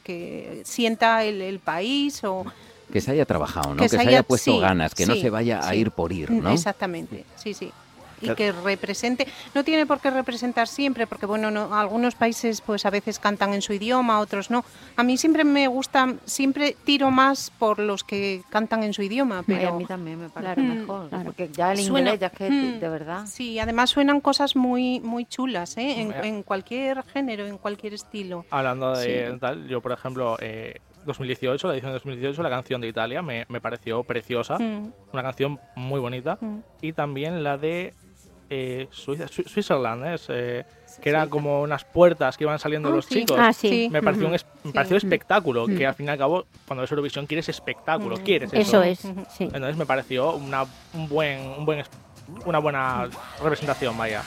[0.05, 2.45] que sienta el, el país o
[2.93, 3.77] Que se haya trabajado, ¿no?
[3.77, 6.12] Que, Que se se haya, puesto sí, ganas, que no se vaya a ir por
[6.12, 6.53] ir, ¿no?
[6.53, 7.73] Exactamente, sí, sí.
[8.20, 9.26] Y que represente.
[9.54, 13.54] No tiene por qué representar siempre, porque bueno, no, algunos países pues a veces cantan
[13.54, 14.64] en su idioma, otros no.
[14.96, 19.38] A mí siempre me gusta, siempre tiro más por los que cantan en su idioma,
[19.38, 20.74] Ay, pero a mí también me parece Claro.
[20.74, 21.09] mejor.
[21.09, 21.24] Claro.
[21.24, 22.80] Porque ya el Suena- inglés, ya es que Mm.
[22.80, 23.26] de verdad.
[23.26, 26.00] sí, además suenan cosas muy muy chulas, ¿eh?
[26.00, 28.44] en, en cualquier género, en cualquier estilo.
[28.50, 29.38] Hablando de Sí.
[29.40, 33.46] tal, yo por ejemplo, eh, 2018, la edición de 2018, la canción de Italia me,
[33.48, 36.37] me pareció preciosa, Mm, una canción muy bonita.
[36.40, 36.59] mm.
[36.83, 37.94] Y también la de
[38.51, 40.27] eh, Switzerland, ¿es?
[40.29, 40.65] Eh,
[41.01, 43.21] que eran como unas puertas que iban saliendo Ah, los sí.
[43.21, 43.37] chicos.
[43.41, 43.89] Ah, sí.
[43.93, 44.75] Me pareció un, es- me Sí.
[44.75, 45.77] pareció espectáculo, Mm.
[45.77, 48.21] que al fin y al cabo, cuando ves Eurovisión quieres espectáculo, Mm.
[48.23, 49.09] quieres Eso eso.
[49.11, 49.45] es, sí.
[49.45, 51.85] Entonces me pareció una, un buen, un buen,
[52.45, 53.09] una buena
[53.43, 54.23] representación, vaya.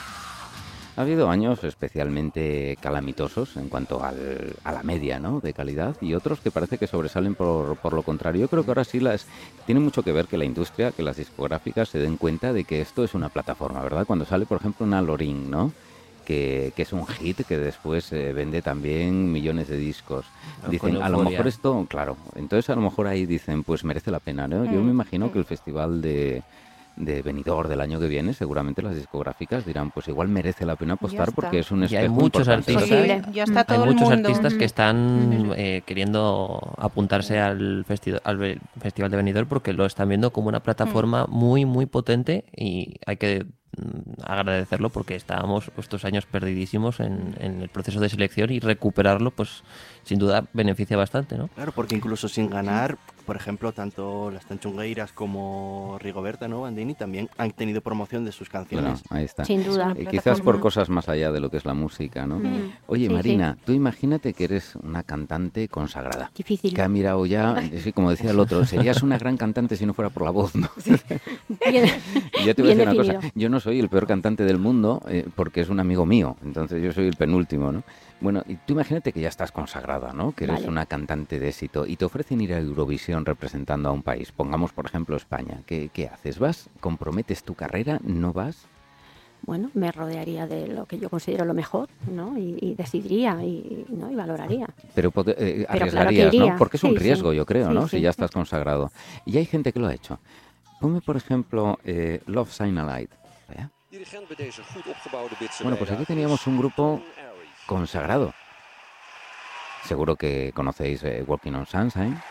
[0.96, 5.40] Ha habido años especialmente calamitosos en cuanto al- a la media ¿no?
[5.40, 8.42] de calidad y otros que parece que sobresalen por, por lo contrario.
[8.42, 9.26] Yo creo que ahora sí las
[9.66, 12.80] tiene mucho que ver que la industria, que las discográficas se den cuenta de que
[12.82, 14.06] esto es una plataforma, ¿verdad?
[14.06, 15.72] Cuando sale, por ejemplo, una Lorin, ¿no?
[16.26, 20.26] Que, que es un hit que después eh, vende también millones de discos.
[20.70, 24.22] Dicen, a lo mejor esto, claro, entonces a lo mejor ahí dicen, pues merece la
[24.22, 24.64] pena, ¿no?
[24.64, 25.42] Yo Mm, me imagino que mm.
[25.42, 26.42] el festival de,
[26.96, 30.94] de Benidorm del año que viene, seguramente las discográficas dirán, pues igual merece la pena
[30.94, 32.72] apostar porque es un Y hay espejo muchos importante.
[32.74, 32.84] artistas.
[33.00, 34.30] Posible, ya está Hay todo el muchos mundo.
[34.30, 40.10] artistas que están eh, queriendo apuntarse al, festi- al Festival de Benidorm porque lo están
[40.10, 43.46] viendo como una plataforma muy, muy potente y hay que
[44.24, 49.64] agradecerlo porque estábamos estos años perdidísimos en, en el proceso de selección y recuperarlo, pues
[50.04, 51.48] sin duda beneficia bastante, ¿no?
[51.50, 56.62] Claro, porque incluso sin ganar, por ejemplo, tanto las Tanchungueiras como Rigoberta, ¿no?
[56.62, 59.04] Bandini también han tenido promoción de sus Bueno, canciones.
[59.10, 59.46] ahí está.
[59.46, 59.94] Sin duda.
[59.98, 62.40] Y quizás por cosas más allá de lo que es la música, ¿no?
[62.40, 62.72] Mm.
[62.88, 66.32] Oye, Sí, Marina, tú imagínate que eres una cantante consagrada.
[66.36, 66.74] Difícil.
[66.74, 69.94] Que ha mirado ya, sí, como decía el otro, serías una gran cantante si no
[69.94, 70.70] fuera por la voz, ¿no?
[71.70, 71.86] Bien.
[72.42, 74.44] Y yo te voy a Bien decir una cosa, yo no soy el peor cantante
[74.44, 77.84] del mundo eh, porque es un amigo mío, entonces yo soy el penúltimo, ¿no?
[78.22, 80.34] Bueno, y tú imagínate que ya estás consagrada, ¿no?
[80.34, 80.70] Que eres Vale.
[80.70, 84.72] una cantante de éxito y te ofrecen ir a Eurovisión representando a un país, pongamos
[84.74, 85.62] por ejemplo España.
[85.66, 86.38] ¿Qué, qué haces?
[86.40, 86.70] ¿Vas?
[86.80, 88.00] ¿Comprometes tu carrera?
[88.04, 88.66] ¿No vas?
[89.46, 92.38] Bueno, me rodearía de lo que yo considero lo mejor, ¿no?
[92.38, 94.10] Y, y decidiría y, ¿no?
[94.10, 94.68] y valoraría.
[94.96, 96.34] Pero pod- eh, Pero claro arriesgarías.
[96.36, 96.56] ¿no?
[96.58, 96.98] Porque es un sí.
[97.00, 97.88] riesgo, yo creo, Sí, ¿no?
[97.90, 98.90] Si ya estás consagrado.
[99.26, 100.20] Y hay gente que lo ha hecho.
[100.80, 102.86] Ponme, por ejemplo, eh, Love Sign a
[103.54, 103.70] ¿eh?
[105.62, 107.02] Bueno, pues aquí teníamos un grupo
[107.66, 108.34] consagrado.
[109.84, 112.22] Seguro que conocéis eh, Walking on Sunshine.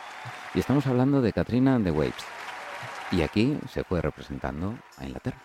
[0.54, 2.24] Y estamos hablando de Katrina and the Waves.
[3.10, 5.38] Y aquí se fue representando a Inglaterra.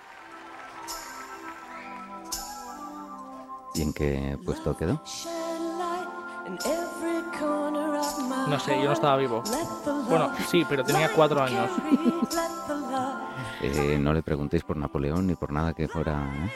[3.76, 5.02] ¿Y en qué puesto quedó?
[8.48, 9.44] No sé, yo no estaba vivo.
[10.08, 11.70] Bueno, sí, pero tenía cuatro años.
[13.62, 16.14] Eh, no le preguntéis por Napoleón ni por nada que fuera.
[16.36, 16.50] ¿eh?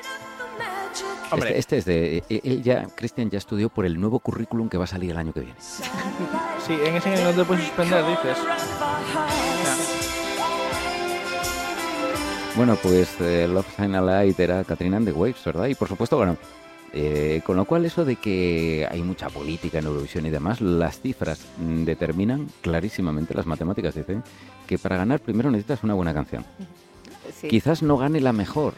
[1.32, 2.18] Hombre, Este, este es de.
[2.30, 5.18] eh, Él ya, Cristian ya estudió por el nuevo currículum que va a salir el
[5.18, 5.56] año que viene.
[5.60, 8.38] sí, en ese año no te puedes suspender, dices.
[12.56, 15.68] Bueno, pues eh, Love Sign a Light era Katrina and the Waves, ¿verdad?
[15.68, 16.38] Y por supuesto ganó.
[16.94, 21.00] Eh, con lo cual eso de que hay mucha política en Eurovisión y demás, las
[21.00, 24.22] cifras determinan clarísimamente, las matemáticas dicen,
[24.68, 26.44] que para ganar primero necesitas una buena canción.
[27.42, 27.48] Sí.
[27.48, 28.74] Quizás no gane la mejor,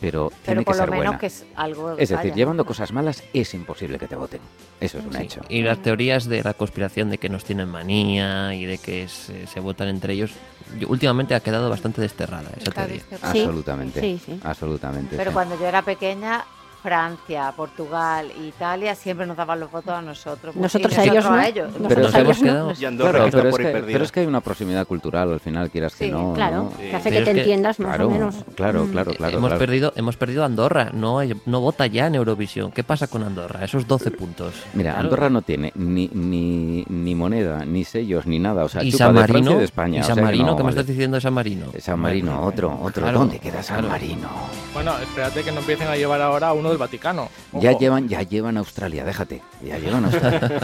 [0.00, 1.18] pero, Pero tiene que lo ser menos buena.
[1.18, 1.92] que es algo.
[1.92, 2.34] Es decir, vaya.
[2.34, 4.40] llevando cosas malas es imposible que te voten.
[4.80, 5.40] Eso es un Sí, hecho.
[5.48, 9.46] Y las teorías de la conspiración de que nos tienen manía y de que se,
[9.46, 10.32] se votan entre ellos,
[10.78, 13.02] yo- últimamente ha quedado bastante desterrada esa Está teoría.
[13.22, 14.00] Absolutamente.
[14.00, 14.40] sí, sí.
[14.44, 15.16] Absolutamente.
[15.16, 15.34] Pero sí.
[15.34, 16.44] cuando yo era pequeña,
[16.86, 20.54] Francia, Portugal, Italia siempre nos daban los votos a nosotros.
[20.54, 21.42] pues, Nosotros y a ellos nosotros no.
[21.42, 21.66] a ellos.
[21.66, 22.44] Nosotros Pero Nos hemos no.
[22.44, 22.72] quedado.
[22.78, 23.92] Y Andorra Claro, que está pero es, que, perdida.
[23.92, 26.32] pero es que hay una proximidad cultural, al final quieras que Sí, no.
[26.34, 26.72] Claro, ¿no?
[26.78, 28.36] que hace Pero que te que- entiendas más Claro, o menos.
[28.54, 28.90] claro, Mm.
[28.92, 29.36] claro, claro.
[29.36, 29.58] hemos, claro.
[29.58, 32.70] perdido, hemos perdido Andorra, no, no vota ya en Eurovisión.
[32.70, 33.64] ¿Qué pasa con Andorra?
[33.64, 34.54] Esos 12 puntos.
[34.74, 35.06] Mira, Claro.
[35.06, 38.62] Andorra no tiene ni, ni, ni moneda, ni sellos, ni nada.
[38.64, 39.98] O sea, y San de Marino, de España.
[39.98, 41.66] y o San que Marino, no ¿qué me estás diciendo de San Marino?
[41.80, 43.10] San Marino, otro, otro.
[43.10, 43.88] ¿Dónde queda San.
[43.88, 44.28] Marino?
[44.72, 47.28] Bueno, espérate que no empiecen a llevar ahora a uno del Vaticano.
[47.52, 49.42] Ya llevan, ya llevan a Australia, déjate.
[49.62, 50.40] Ya llevan a Australia.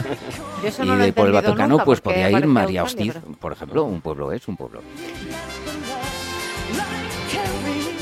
[0.61, 3.35] Yo eso y no de por el Vaticano, nunca, pues podía ir María Hostiz, pero-
[3.37, 3.83] por ejemplo.
[3.85, 4.81] Un pueblo es un pueblo.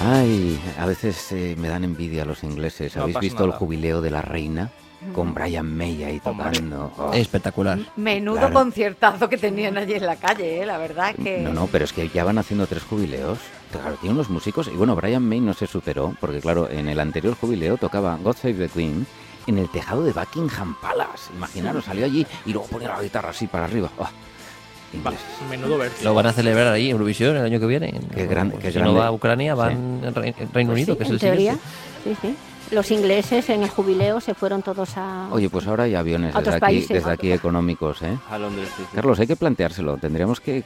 [0.03, 2.95] Ay, a veces eh, me dan envidia los ingleses.
[2.95, 4.71] No ¿Habéis visto el jubileo de la reina?
[5.15, 6.91] Con Brian May ahí tocando.
[6.97, 7.11] Oh.
[7.13, 7.79] Espectacular.
[7.95, 8.53] Menudo Claro.
[8.53, 10.65] conciertazo que tenían allí en la calle, ¿eh?
[10.65, 11.39] la verdad que.
[11.39, 13.39] No, no, pero es que ya van haciendo tres jubileos.
[13.71, 14.67] Claro, tiene unos músicos.
[14.67, 18.35] Y bueno, Brian May no se superó, porque claro, en el anterior jubileo tocaba God
[18.35, 19.07] Save the Queen
[19.47, 21.31] en el tejado de Buckingham Palace.
[21.35, 23.89] Imaginaros, salió allí y luego ponía la guitarra así para arriba.
[23.97, 24.07] Oh.
[25.03, 25.13] Va,
[25.49, 26.03] menudo verso.
[26.03, 27.91] Lo van a celebrar ahí en Eurovisión el año que viene.
[27.91, 28.69] Qué Pues si grande.
[28.81, 31.13] no va a Ucrania, van en Re- en Reino Pues Unido, sí, que es en
[31.15, 31.57] el teoría,
[32.03, 32.21] siguiente.
[32.21, 32.35] sí, sí.
[32.71, 35.27] Los ingleses en el jubileo se fueron todos a...
[35.31, 38.17] Oye, pues ahora hay aviones desde aquí, desde aquí económicos, ¿eh?
[38.29, 38.89] A Londres, sí, sí.
[38.95, 39.97] Carlos, hay que planteárselo.
[39.97, 40.63] Tendríamos que,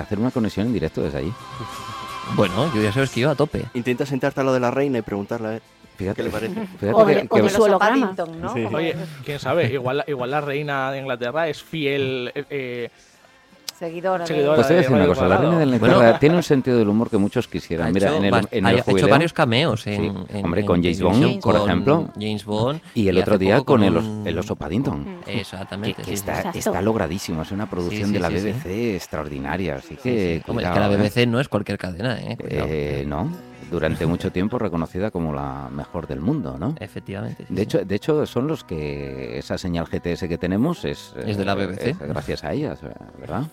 [0.00, 1.32] hacer una conexión en directo desde allí.
[2.36, 3.64] Bueno, yo ya sabes que yo a tope.
[3.74, 5.62] Intenta sentarte a lo de la reina y preguntarle a ver
[5.96, 6.54] Fíjate, qué le parece.
[6.78, 7.78] fíjate O que- de- que- o su.
[7.78, 8.54] Paddington, ¿no?
[8.54, 8.64] Sí.
[8.72, 12.90] Oye, quién sabe, igual, igual la reina de Inglaterra es fiel eh, eh,
[13.80, 14.24] Seguidora.
[14.26, 16.18] Pues te voy a decir una cosa, la reina de Inglaterra Bueno.
[16.20, 17.88] tiene un sentido del humor que muchos quisieran.
[17.88, 20.44] Ha Mira, hecho, en el, en ha el hecho jubileo, varios cameos en, Sí, en-
[20.44, 22.08] hombre, en con James Bond, por ejemplo.
[22.14, 22.80] James Bond.
[22.94, 25.20] y el otro día con el, os- un- el oso Paddington.
[25.26, 25.94] Exactamente.
[25.96, 26.30] Que, que sí, sí.
[26.30, 28.52] está, está logradísimo, es una producción Sí, de la sí, sí.
[28.52, 30.42] BBC extraordinaria, así Sí, que...
[30.44, 30.50] sí.
[30.50, 31.08] Hombre, es cuidado, que la ¿eh?
[31.08, 32.36] BBC no es cualquier cadena, ¿eh?
[32.38, 33.32] Eh, no,
[33.70, 36.74] durante mucho tiempo reconocida como la mejor del mundo, ¿no?
[36.80, 37.44] Efectivamente.
[37.48, 37.62] sí, De sí.
[37.62, 41.54] hecho, de hecho, son los que esa señal GTS que tenemos es, Es de la
[41.54, 41.86] eh, BBC.
[41.92, 42.78] es gracias a ellas,
[43.18, 43.44] ¿verdad?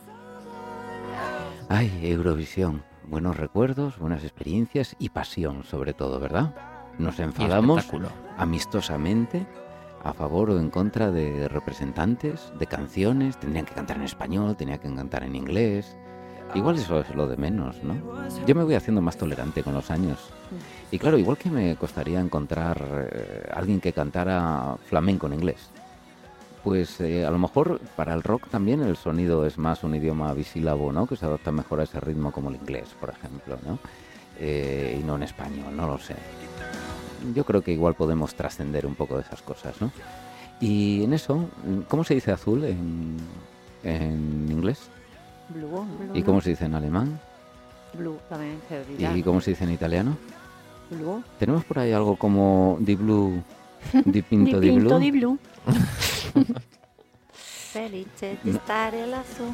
[1.70, 2.84] Ay, Eurovisión.
[3.06, 6.56] Buenos recuerdos, buenas experiencias y pasión, sobre todo, ¿verdad?
[6.98, 7.86] Nos enfadamos
[8.38, 9.46] amistosamente
[10.02, 13.38] a favor o en contra de representantes, de canciones.
[13.38, 15.98] Tendrían que cantar en español, tenían que cantar en inglés.
[16.56, 17.96] Igual eso es lo de menos, ¿no?
[18.46, 20.32] Yo me voy haciendo más tolerante con los años.
[20.90, 25.70] Y claro, igual que me costaría encontrar eh, alguien que cantara flamenco en inglés.
[26.68, 30.34] Pues eh, a lo mejor para el rock también el sonido es más un idioma
[30.34, 31.08] bisílabo, ¿no?
[31.08, 33.80] Que se adapta mejor a ese ritmo como el inglés, por ejemplo, ¿no?
[34.38, 36.16] Eh, y no en español, no lo sé.
[37.34, 39.92] Yo creo que igual podemos trascender un poco de esas cosas, ¿no?
[40.60, 41.48] Y en eso,
[41.88, 43.16] ¿cómo se dice azul en,
[43.86, 44.90] en inglés?
[45.48, 47.18] Blue, ¿Y cómo se dice en alemán?
[47.94, 49.16] Blue también se dirá.
[49.16, 50.18] ¿Y cómo se dice en italiano?
[50.92, 51.24] Blue.
[51.40, 53.42] ¿Tenemos por ahí algo como di blue,
[54.04, 55.00] di Di pinto di blue?
[55.00, 55.38] di blu.
[57.32, 58.38] Felice.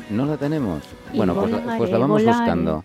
[0.09, 0.83] ¿No la tenemos?
[1.13, 2.37] Y Bueno, pues, la- pues la vamos volare.
[2.37, 2.83] buscando.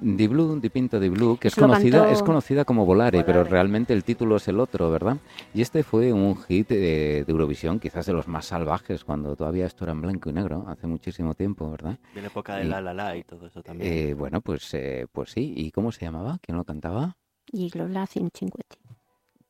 [0.00, 3.50] Di Blue, Di Pinto Di Blue, que es conocida, es conocida como Volare, pero Volare.
[3.50, 5.18] realmente el título es el otro, ¿verdad?
[5.54, 9.66] Y este fue un hit de, de Eurovisión, quizás de los más salvajes, cuando todavía
[9.66, 11.96] esto era en blanco y negro, hace muchísimo tiempo, ¿verdad?
[12.12, 13.92] De la época de Y- la la la y todo eso también.
[13.92, 15.54] Eh, bueno, pues, eh, pues sí.
[15.56, 16.38] ¿Y cómo se llamaba?
[16.42, 17.16] ¿Quién lo cantaba?
[17.46, 18.76] Gigliola Cinquetti.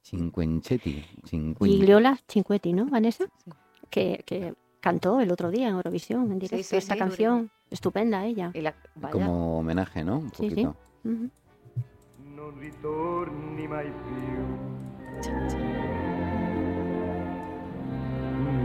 [0.05, 1.03] Cinquenchetti.
[1.25, 3.25] Cinquen- Gigliola Cinquetti, ¿no, Vanessa?
[3.91, 7.51] Que, que cantó el otro día en Eurovisión, en directo, sí, esta sí, canción.
[7.71, 8.51] Estupenda ella.
[8.55, 9.13] Y la, vaya.
[9.13, 10.19] Como homenaje, ¿no?
[10.19, 10.63] Un Sí, sí.
[10.65, 10.77] poquito.
[11.05, 11.31] Ujú.
[12.37, 14.43] non ritorni mai più.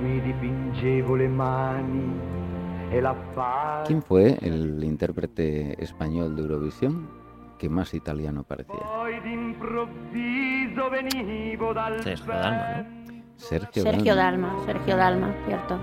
[0.01, 2.11] Mi dipingevo le mani
[2.91, 2.99] e.
[3.85, 7.07] ¿Quién fue el intérprete español de Eurovisión
[7.59, 8.79] que más italiano parecía?
[12.03, 13.09] Sergio Dalma, ¿no?
[13.37, 14.47] Sergio, Sergio Dalma.
[14.47, 15.79] Dalma, Sergio Dalma, cierto.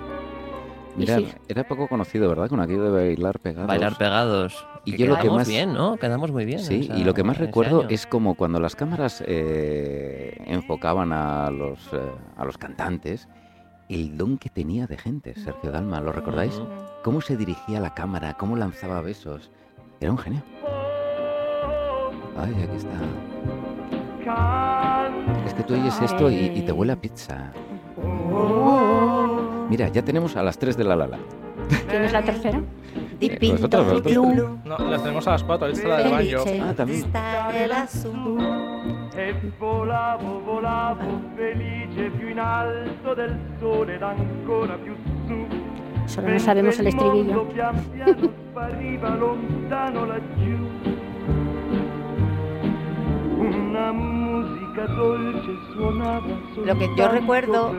[0.97, 1.29] Mira, sí.
[1.49, 2.49] era poco conocido, ¿verdad?
[2.49, 3.69] Con aquello de bailar pegados.
[3.69, 4.67] Bailar pegados.
[4.87, 5.97] Y Que yo lo que quedamos más- bien, ¿no?
[5.99, 6.59] Quedamos muy bien.
[6.61, 7.89] Sí, esa- y lo que más recuerdo año.
[7.91, 11.99] es como cuando las cámaras eh, enfocaban a los, eh,
[12.37, 13.29] a los cantantes,
[13.91, 16.57] el don que tenía de gente, Sergio Dalma, ¿lo recordáis?
[16.57, 16.67] Ujú.
[17.05, 19.51] Cómo se dirigía a la cámara, cómo lanzaba besos.
[20.01, 20.43] Era un genio.
[22.39, 22.91] Ay, aquí está.
[25.47, 27.53] Es que tú oyes esto y, y te huele a pizza.
[29.69, 31.19] Mira, ya tenemos a las 3 de la Lala.
[31.89, 32.61] ¿Quién es la tercera?
[33.19, 34.59] Di Eh, pinto blu.
[34.65, 36.39] No, las tenemos a las 4, esta es la del.
[36.41, 36.61] Felice.
[36.61, 37.05] Ah, también.
[39.59, 44.95] Volavo, volavo, felice più in alto del sole ed ancora più
[45.27, 45.47] su.
[46.07, 47.49] Solo no sabemos el estribillo.
[47.49, 50.96] pian piano spariva lontano laggiù.
[53.37, 56.27] Una musica dolce suonava
[56.65, 57.75] Lo que yo recuerdo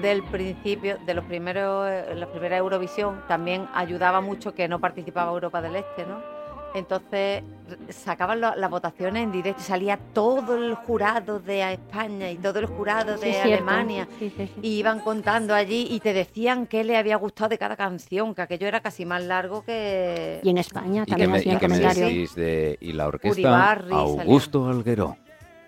[0.00, 5.32] del principio, de los primeros, eh, la primera Eurovisión, también ayudaba mucho que no participaba
[5.32, 6.39] Europa del Este, ¿no?
[6.72, 7.42] Entonces
[7.88, 12.58] sacaban lo- las votaciones en directo y salía todo el jurado de España y todo
[12.60, 13.40] el jurado de.
[13.40, 14.06] Alemania.
[14.18, 14.52] Sí, sí, sí.
[14.62, 18.42] Y iban contando allí y te decían qué le había gustado de cada canción, que
[18.42, 20.40] aquello era casi más largo que...
[20.42, 22.08] Y en España ¿Y qué también hacían comentarios.
[22.08, 23.32] decís de y la orquesta?
[23.32, 25.16] Uribarri Augusto Alguero.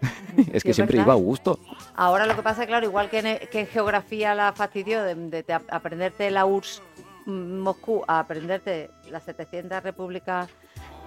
[0.53, 1.07] es que siempre verdad.
[1.07, 1.59] iba Augusto.
[1.95, 5.43] Ahora lo que pasa, claro, igual que en, que en geografía la fastidió de, de-
[5.43, 6.83] de aprenderte la URSS
[7.27, 10.49] mm, Moscú a aprenderte las 700 repúblicas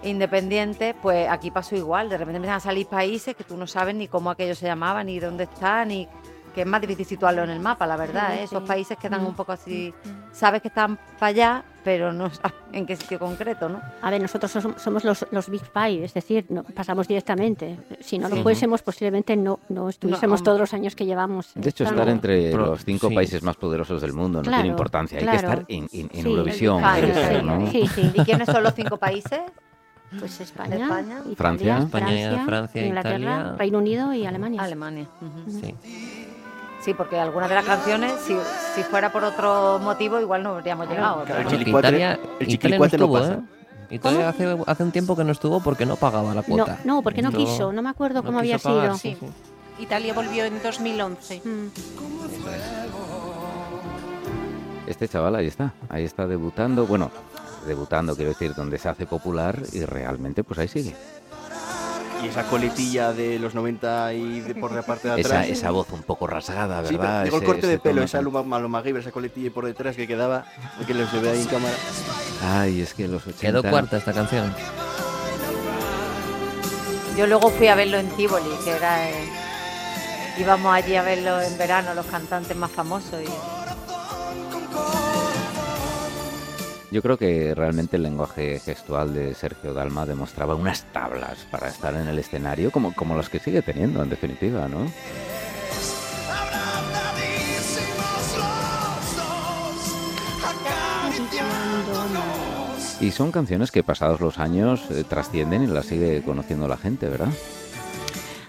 [0.03, 2.09] independientes, pues aquí pasó igual.
[2.09, 5.07] De repente empiezan a salir países que tú no sabes ni cómo aquellos se llamaban,
[5.07, 6.07] ni dónde están, ni
[6.53, 8.29] que es más difícil situarlo en el mapa, la verdad.
[8.31, 8.43] Sí, ¿eh?
[8.43, 8.67] Esos sí.
[8.67, 9.93] países quedan Mm, un poco así.
[10.05, 10.23] mm, mm.
[10.31, 12.39] Sabes que están para allá, pero no sé
[12.71, 13.81] en qué sitio concreto, ¿no?
[14.01, 17.77] A ver, nosotros som- somos los, los Big Five, es decir, no, pasamos directamente.
[17.99, 18.41] Si no lo Sí.
[18.43, 20.45] fuésemos, posiblemente no, no estuviésemos hombre.
[20.45, 21.51] todos los años que llevamos.
[21.55, 23.15] De hecho, estar entre Pro- los cinco sí.
[23.15, 25.19] países más poderosos del mundo no Claro, tiene importancia.
[25.19, 26.81] Hay que estar en, en- en Sí, Eurovisión.
[27.43, 27.69] ¿no?
[27.69, 28.11] Sí, sí.
[28.13, 29.41] ¿Y quiénes son los cinco países?
[30.19, 31.77] Pues España, España, Italia, Francia.
[31.79, 33.55] España, Francia, Inglaterra, Italia.
[33.57, 34.61] Reino Unido y Alemania.
[34.63, 35.07] Alemania.
[35.47, 35.75] Sí.
[36.81, 38.35] Sí, porque algunas de las canciones, si,
[38.75, 41.23] si fuera por otro motivo, igual no habríamos llegado.
[41.23, 43.33] Claro, el Italia, el Italia no Chiquilicuatre no estuvo, pasa.
[43.33, 43.95] ¿eh?
[43.95, 46.79] Italia hace, hace un tiempo que no estuvo porque no pagaba la cuota.
[46.83, 49.17] no, porque no No- quiso, no me acuerdo no cómo había pagar, sido.
[49.19, 49.27] Sí.
[49.79, 51.41] Italia volvió en 2011.
[51.43, 51.67] Mm.
[54.87, 57.09] Este chaval ahí está, ahí está debutando, bueno,
[57.65, 60.95] debutando quiero decir, donde se hace popular y realmente pues ahí sigue.
[62.23, 65.49] Y esa coletilla de los 90 y de por la parte de Esa, atrás.
[65.49, 67.23] esa voz un poco rasgada, Sí, ¿verdad?
[67.25, 69.65] digo el Ese- corte de ese pelo, tono esa Luma Maloma Giver, esa coletilla por
[69.65, 70.45] detrás que quedaba,
[70.87, 71.75] que lo se ve ahí en cámara.
[72.43, 73.41] Ay, es que los 80...
[73.41, 74.51] Quedó cuarta esta canción.
[77.17, 79.09] Yo luego fui a verlo en Tivoli, que era...
[79.09, 79.29] eh,
[80.37, 83.21] íbamos allí a verlo en verano, los cantantes más famosos.
[83.21, 83.25] Y...
[86.95, 91.93] Yo creo que realmente el lenguaje gestual de Sergio Dalma demostraba unas tablas para estar
[91.93, 94.89] en el escenario, como, como las que sigue teniendo, en definitiva, ¿no?
[103.01, 107.09] Y son canciones que pasados los años eh, trascienden y las sigue conociendo la gente,
[107.09, 107.33] ¿verdad?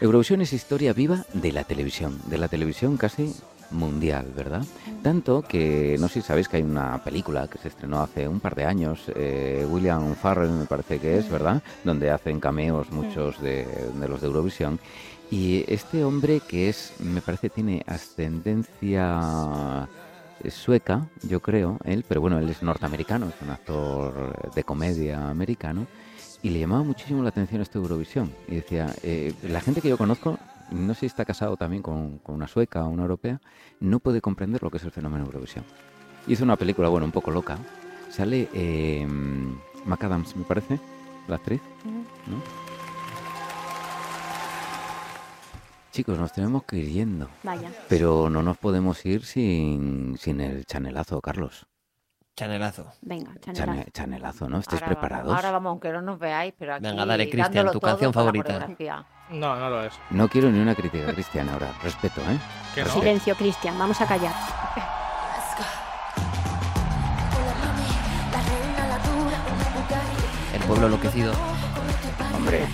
[0.01, 3.35] Eurovisión es historia viva de la televisión, de la televisión casi
[3.71, 4.65] mundial, ¿verdad?
[5.03, 8.41] Tanto que no sé si sabéis que hay una película que se estrenó hace un
[8.41, 11.63] par de años, eh, William Farrell me parece que es, ¿verdad?
[11.85, 13.67] Donde hacen cameos muchos de,
[13.99, 14.79] de los de Eurovisión.
[15.31, 19.89] Y este hombre que es, me parece, tiene ascendencia
[20.43, 25.29] eh, sueca, yo creo, él, pero bueno, él es norteamericano, es un actor de comedia
[25.29, 25.87] americano,
[26.43, 28.33] y le llamaba muchísimo la atención esta Eurovisión.
[28.47, 30.39] Y decía, eh, la gente que yo conozco,
[30.71, 33.41] no sé si está casado también con, con una sueca o una europea,
[33.81, 35.65] no puede comprender lo que es el fenómeno Eurovisión.
[36.27, 37.59] Hizo una película, bueno, un poco loca.
[38.11, 39.07] Sale eh,
[39.85, 40.81] McAdams, me parece,
[41.29, 41.61] la actriz,
[42.27, 42.41] ¿no?
[45.93, 47.71] Chicos, nos tenemos que ir yendo, Vaya.
[47.89, 51.67] pero no nos podemos ir sin, sin el chanelazo, Carlos.
[52.37, 52.93] Chanelazo.
[53.01, 53.91] Venga, Chane- chanelazo.
[53.93, 54.59] chanelazo, ¿no?
[54.59, 55.35] ¿Estáis Ahora vamos, preparados?
[55.37, 58.13] ahora vamos, aunque no nos veáis, pero aquí Venga, dale, Cristian, dándolo tu todo canción
[58.13, 58.69] favorita.
[59.31, 59.95] No, no lo es.
[60.11, 62.39] No quiero ni una crítica cristiana ahora, respeto, ¿eh?
[62.75, 62.91] Que no.
[62.91, 64.35] Silencio, Cristian, vamos a callar.
[70.55, 71.33] El pueblo enloquecido.
[72.35, 72.67] Hombre,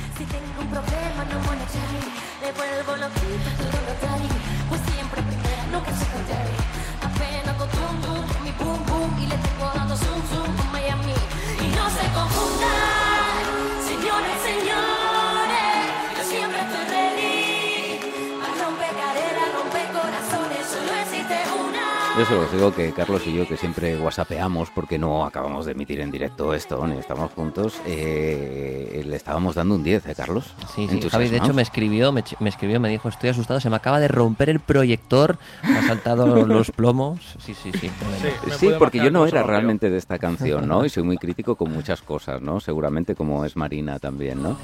[22.22, 25.72] yo solo os digo que Carlos y yo, que siempre whatsappeamos porque no acabamos de
[25.72, 30.54] emitir en directo esto, ni estamos juntos, eh, le estábamos dando un 10, ¿eh, Carlos?
[30.72, 31.00] Sí, sí.
[31.10, 33.74] Javi, de hecho, me escribió, me, ch- me escribió, me dijo, estoy asustado, se me
[33.76, 37.20] acaba de romper el proyector, me ha saltado los plomos.
[37.44, 37.90] Sí, sí, sí.
[38.20, 40.84] Sí, Sí, porque yo no se era realmente de esta canción, ¿no?
[40.86, 42.60] Y soy muy crítico con muchas cosas, ¿no?
[42.60, 44.56] Seguramente como es Marina también, ¿no?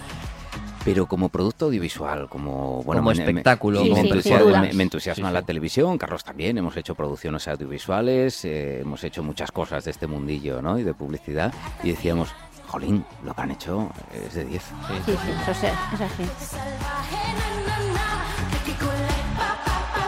[0.88, 5.98] Pero como producto audiovisual, como bueno, Como me- me- espectáculo, me, entusiasma Sí, la televisión.
[5.98, 10.78] Carlos también hemos hecho producciones audiovisuales, eh, hemos hecho muchas cosas de este mundillo, ¿no?
[10.78, 12.30] Y de publicidad y decíamos,
[12.68, 13.90] jolín, lo que han hecho
[14.26, 14.62] es de 10.
[14.62, 14.72] Sí,
[15.04, 15.12] sí,
[15.42, 16.22] eso es, es así.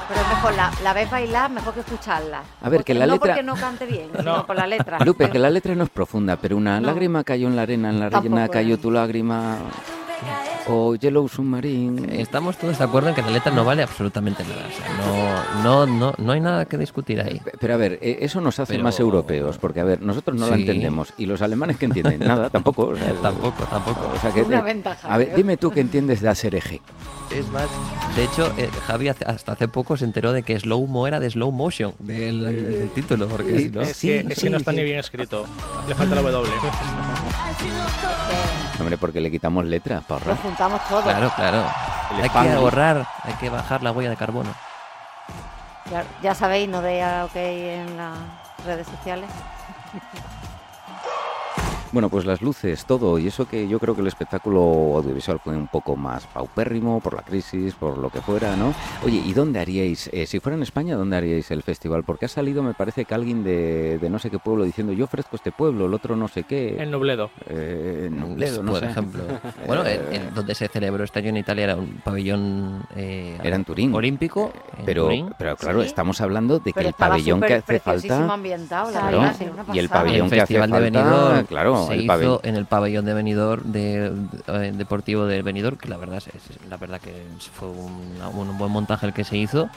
[0.09, 2.43] Pero mejor, la, la ves bailar, mejor que escucharla.
[2.63, 4.19] A ver, que la no letra- porque no cante bien, No.
[4.19, 4.99] sino por la letra.
[5.05, 6.87] Lupe, que la letra no es profunda, pero una No.
[6.89, 8.79] lágrima cayó en la arena, en la arena cayó ¿eh?
[8.79, 9.59] tu lágrima,
[10.71, 12.21] o Yellow Submarine.
[12.21, 14.67] Estamos todos de acuerdo en que la letra no vale absolutamente nada.
[14.69, 17.41] O sea, no, no, no, no hay nada que discutir ahí.
[17.41, 20.39] Pe- Pero a ver, eh, eso nos hace Pero- más europeos, porque a ver, nosotros
[20.39, 20.63] no la Sí.
[20.63, 22.89] entendemos y los alemanes que entienden nada, tampoco.
[22.89, 24.11] o sea, Tampoco, tampoco.
[24.15, 26.81] O sea que, Una ventaja, A ver, dime tú que entiendes de ASRG.
[27.31, 27.69] Es más,
[28.17, 31.21] de hecho, eh, Javi hace- hasta hace poco se enteró de que Slow Mo era
[31.21, 33.83] de Slow Motion, del, del título, porque si no...
[33.83, 34.79] Es, Sí, que, sí, no está sí.
[34.79, 35.47] ni bien escrito.
[35.89, 36.53] Le falta la W.
[38.81, 41.03] Hombre, porque le quitamos letras para Lo juntamos todo.
[41.03, 41.65] Claro, claro.
[42.17, 44.53] El Hay que ahorrar, hay que bajar la huella de carbono.
[45.91, 48.17] Ya, ya sabéis, no deis a OK en las
[48.67, 49.31] redes sociales.
[51.93, 54.61] Bueno, pues las luces, todo, y eso que yo creo que el espectáculo
[54.97, 58.73] audiovisual fue un poco más paupérrimo por la crisis, por lo que fuera, ¿no?
[59.05, 62.05] Oye, ¿y dónde haríais, eh, si fuera en España, dónde haríais el festival?
[62.05, 65.07] Porque ha salido, me parece que alguien de, de no sé qué pueblo diciendo, yo
[65.07, 66.81] ofrezco este pueblo, el otro no sé qué.
[66.81, 67.31] En Nubledo.
[67.49, 68.87] Eh, en Nubledo, no por sé.
[68.87, 69.25] ejemplo.
[69.67, 73.37] Bueno, Eh, en- en donde se celebró este año en Italia era un pabellón eh,
[73.43, 73.93] Era en Turín.
[73.95, 74.53] olímpico.
[74.79, 75.31] en Pero, Turín.
[75.39, 75.89] pero claro, Sí.
[75.89, 78.35] estamos hablando de que Pero el pabellón que hace preciosísimo falta...
[78.35, 79.23] ambientado, la Claro.
[79.73, 82.67] Y el pabellón el que hace de falta, Benidorm claro, se el hizo en el
[82.67, 84.13] pabellón de Benidorm de,
[84.49, 87.13] eh, deportivo de Benidorm que la verdad es, la verdad que
[87.55, 89.69] fue una- un buen montaje el que se hizo.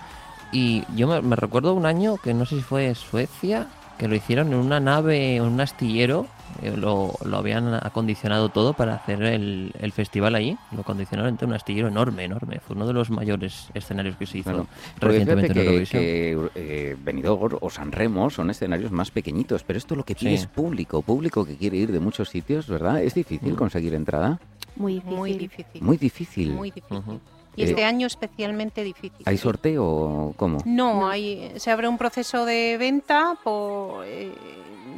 [0.51, 4.47] Y yo me, recuerdo un año que no sé si fue Suecia que lo hicieron
[4.47, 6.27] en una nave en un astillero
[6.75, 11.53] lo, lo habían acondicionado todo para hacer el, el festival allí lo acondicionaron en un
[11.53, 14.67] astillero enorme enorme fue uno de los mayores escenarios que se hizo Bueno,
[14.99, 19.63] recientemente fíjate en que, Eurovisión que, eh, Benidorm o San Remo son escenarios más pequeñitos,
[19.63, 20.35] pero esto lo que pide Sí.
[20.35, 23.01] es público, público que quiere ir de muchos sitios, ¿verdad?
[23.03, 23.55] Es difícil Mm.
[23.55, 24.39] conseguir entrada,
[24.75, 25.15] Muy difícil.
[25.17, 25.81] Muy difícil.
[25.83, 26.51] muy difícil.
[26.53, 26.97] muy difícil.
[26.97, 27.19] Ujú.
[27.55, 29.21] Y Eh, este año especialmente difícil.
[29.25, 30.57] ¿Hay sorteo o cómo?
[30.65, 31.07] No, No.
[31.09, 34.03] Hay, se abre un proceso de venta por...
[34.07, 34.31] eh,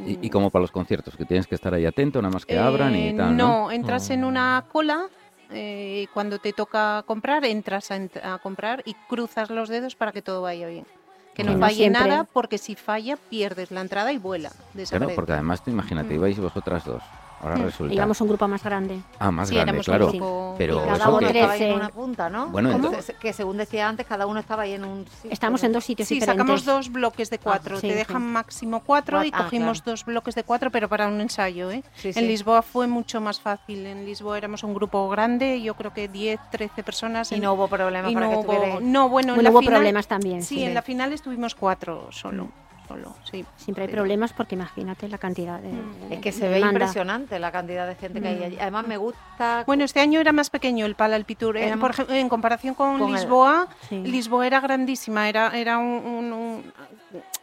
[0.06, 2.56] Y, y como para los conciertos, que tienes que estar ahí atento, nada más que
[2.56, 3.48] eh, abran y tal, ¿no?
[3.66, 5.08] No, entras en una cola
[5.52, 9.96] eh, y cuando te toca comprar, entras a, ent- a comprar y cruzas los dedos
[9.96, 10.86] para que todo vaya bien.
[11.34, 14.52] Que no falle siempre- nada, porque si falla, pierdes la entrada y vuela.
[14.90, 16.16] Claro, porque además, tú imagínate, Mm.
[16.18, 17.04] ibais vosotras dos.
[17.42, 17.64] Ahora Mm.
[17.64, 17.94] resulta...
[17.94, 19.00] Íbamos un grupo más grande.
[19.20, 20.08] Ah, más Sí, grande, éramos claro.
[20.10, 22.48] grupo- Pero cada eso uno que- estaba ahí en una punta, ¿no?
[22.48, 22.88] Bueno, ¿Cómo?
[22.88, 25.32] entonces- Que según decía antes, cada uno estaba ahí en un sitio.
[25.32, 26.42] Estamos en dos sitios Sí, diferentes.
[26.44, 27.76] sacamos dos bloques de cuatro.
[27.76, 28.00] sí, Te sí.
[28.00, 29.92] dejan máximo cuatro y Ah, cogimos claro.
[29.94, 31.70] dos bloques de cuatro, pero para un ensayo.
[31.72, 31.84] ¿eh?
[31.96, 32.22] Sí, En sí.
[32.22, 33.86] Lisboa fue mucho más fácil.
[33.86, 37.32] En Lisboa éramos un grupo grande, yo creo que 10, 13 personas.
[37.32, 39.50] Y en- no hubo problema y para no que hubo- No, bueno, en Bueno, la
[39.52, 40.42] hubo final- problemas también.
[40.42, 40.64] Sí, sí.
[40.64, 42.48] en la final estuvimos cuatro solo.
[42.88, 43.46] Solo sí.
[43.58, 45.70] Siempre hay problemas porque imagínate la cantidad de.
[45.70, 46.12] Mm.
[46.14, 46.74] Es que se ve demanda.
[46.80, 48.44] impresionante la cantidad de gente que hay Mm.
[48.44, 48.58] allí.
[48.60, 49.64] Además, me gusta.
[49.66, 51.58] Bueno, este año era más pequeño el Palalpitur.
[51.58, 53.98] Era Eh, por ejemplo, en comparación con, Con el- Lisboa, Sí.
[54.00, 56.74] Lisboa era grandísima, era, era un, un- un-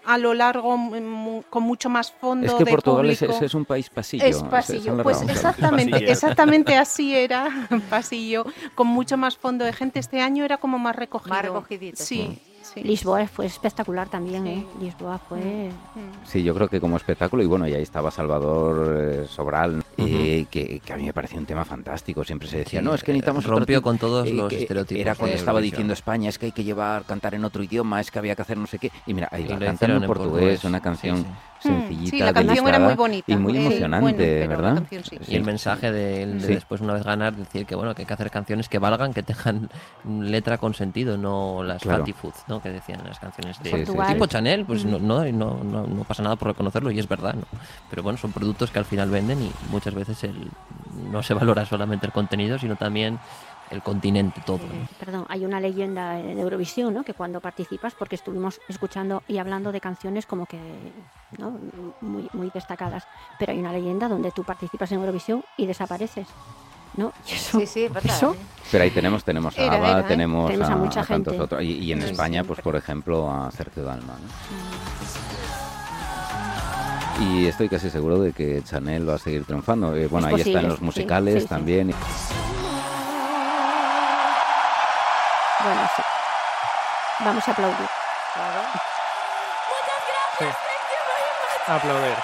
[0.04, 0.76] a lo largo
[1.48, 3.36] con mucho más fondo Es que de Portugal es, público.
[3.36, 4.24] es- es un país pasillo.
[4.24, 6.10] Es pasillo, es pues exactamente, Pasillo.
[6.12, 7.48] exactamente así era,
[7.90, 10.00] pasillo, con mucho más fondo de gente.
[10.00, 11.34] Este año era como más recogido.
[11.34, 12.02] Más recogidito.
[12.02, 12.38] Sí,
[12.74, 12.82] sí.
[12.82, 14.50] Lisboa fue espectacular también, Sí.
[14.50, 14.66] ¿eh?
[14.80, 15.70] Lisboa fue.
[16.24, 20.46] Sí, yo creo que como espectáculo, y bueno, y ahí estaba Salvador eh, Sobral, eh,
[20.50, 22.24] que, que a mí me parecía un tema fantástico.
[22.24, 23.88] Siempre se decía, Sí, no, es que eh, necesitamos otro rompió tipo".
[23.88, 27.04] con todos Eh, los estereotipos Era cuando estaba diciendo España, es que hay que llevar,
[27.04, 28.90] cantar en otro idioma, es que había que hacer no sé qué.
[29.06, 31.24] Y mira, ahí va, hicieron en portugués, portugués, una sí, canción sí.
[31.62, 33.32] Sencillita, Mm, Sí, la canción era muy bonita.
[33.32, 34.00] y muy eh, emocionante,
[34.46, 34.74] bueno, la ¿verdad?
[34.74, 35.18] canción sí.
[35.28, 36.54] Y el mensaje de él de Sí.
[36.54, 39.22] después, una vez ganar, decir que bueno que hay que hacer canciones que valgan, que
[39.22, 39.68] tengan
[40.04, 42.00] letra con sentido, no las Claro.
[42.00, 42.60] fatty food, ¿no?
[42.60, 44.06] Que decían las canciones de Sí, sí, Portugal.
[44.08, 44.12] sí.
[44.14, 44.90] tipo Chanel, pues Mm.
[44.90, 47.42] no, no, no, no, no pasa nada por reconocerlo y es verdad, ¿no?
[47.88, 50.50] Pero bueno, son productos que al final venden y muchas veces el,
[51.10, 53.18] no se valora solamente el contenido, sino también
[53.72, 54.58] el continente todo.
[54.58, 54.88] ¿no?
[55.00, 57.02] Perdón, hay una leyenda en Eurovisión, ¿no?
[57.02, 60.58] Que cuando participas, porque estuvimos escuchando y hablando de canciones como que,
[61.38, 61.58] ¿no?
[62.00, 63.04] Muy, muy destacadas,
[63.38, 66.28] pero hay una leyenda donde tú participas en Eurovisión y desapareces,
[66.96, 67.12] ¿no?
[67.26, 68.04] Y eso, Sí, sí, verdad.
[68.14, 68.36] eso ¿eh?
[68.70, 70.04] Pero ahí tenemos, tenemos a Ava, ¿eh?
[70.06, 71.44] tenemos, Tenemos a mucha tantos gente.
[71.44, 71.62] otros.
[71.62, 74.14] Y, y en Sí, España, pues por ejemplo, a Sergio Dalma.
[74.14, 74.28] ¿no?
[77.24, 79.94] Y estoy casi seguro de que Chanel va a seguir triunfando.
[79.94, 81.46] Eh, bueno, Es ahí está en posible, los sí, musicales sí, sí.
[85.64, 86.02] Bueno, sí.
[87.24, 87.88] Vamos a aplaudir.
[88.34, 88.62] Claro.
[90.38, 90.44] Sí.
[91.68, 92.14] Aplaudir.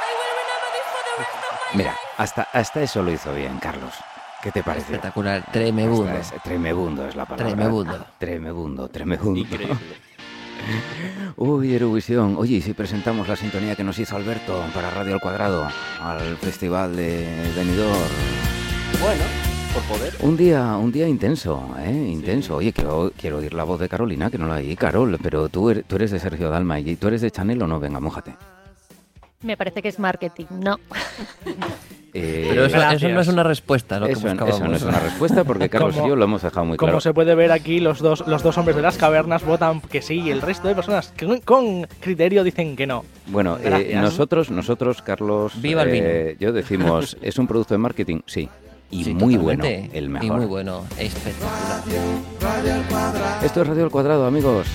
[1.75, 3.93] Mira, hasta, hasta eso lo hizo bien, Carlos.
[4.43, 4.87] ¿Qué te parece?
[4.87, 6.13] Espectacular, tremebundo.
[6.17, 7.47] Ese- Tremebundo es la palabra.
[7.55, 8.07] Tremebundo.
[8.19, 9.49] Tremebundo, tremebundo.
[11.37, 12.37] Uy, Eurovisión.
[12.39, 15.69] Oye, ¿y si presentamos la sintonía que nos hizo Alberto para Radio al Cuadrado
[16.03, 17.99] al Festival de Benidorm?
[19.01, 19.25] Bueno,
[19.75, 20.15] por poder.
[20.21, 21.91] Un día, un día intenso, ¿eh?
[22.11, 22.57] Intenso.
[22.57, 24.77] Oye, quiero, quiero oír la voz de Carolina, que no la oí.
[24.77, 27.67] Carol, pero tú eres, tú eres de Sergio Dalma y tú eres de Chanel o
[27.67, 27.79] no?
[27.81, 28.35] Venga, mójate.
[29.43, 30.79] Me parece que es marketing, no.
[32.15, 34.69] Eh, Pero eso, eso no es una respuesta, lo que eso, eso buscábamos.
[34.71, 37.01] no es una respuesta porque Carlos Como- y yo lo hemos dejado muy Como claro.
[37.03, 40.15] se puede ver aquí, los dos, los dos hombres de las cavernas votan que sí
[40.23, 43.05] y el resto de personas que con- criterio dicen que no.
[43.27, 48.21] Bueno, eh, nosotros, nosotros, Carlos, Viva el eh, yo decimos, ¿es un producto de marketing?
[48.27, 48.49] Sí.
[48.91, 50.37] Y Sí, muy bueno, el Y mejor.
[50.39, 51.83] muy bueno, espectacular.
[53.43, 54.67] Esto es Radio al Cuadrado, amigos,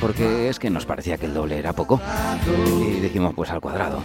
[0.00, 2.00] porque es que nos parecía que el doble era poco.
[2.86, 4.02] Y dijimos, pues al cuadrado.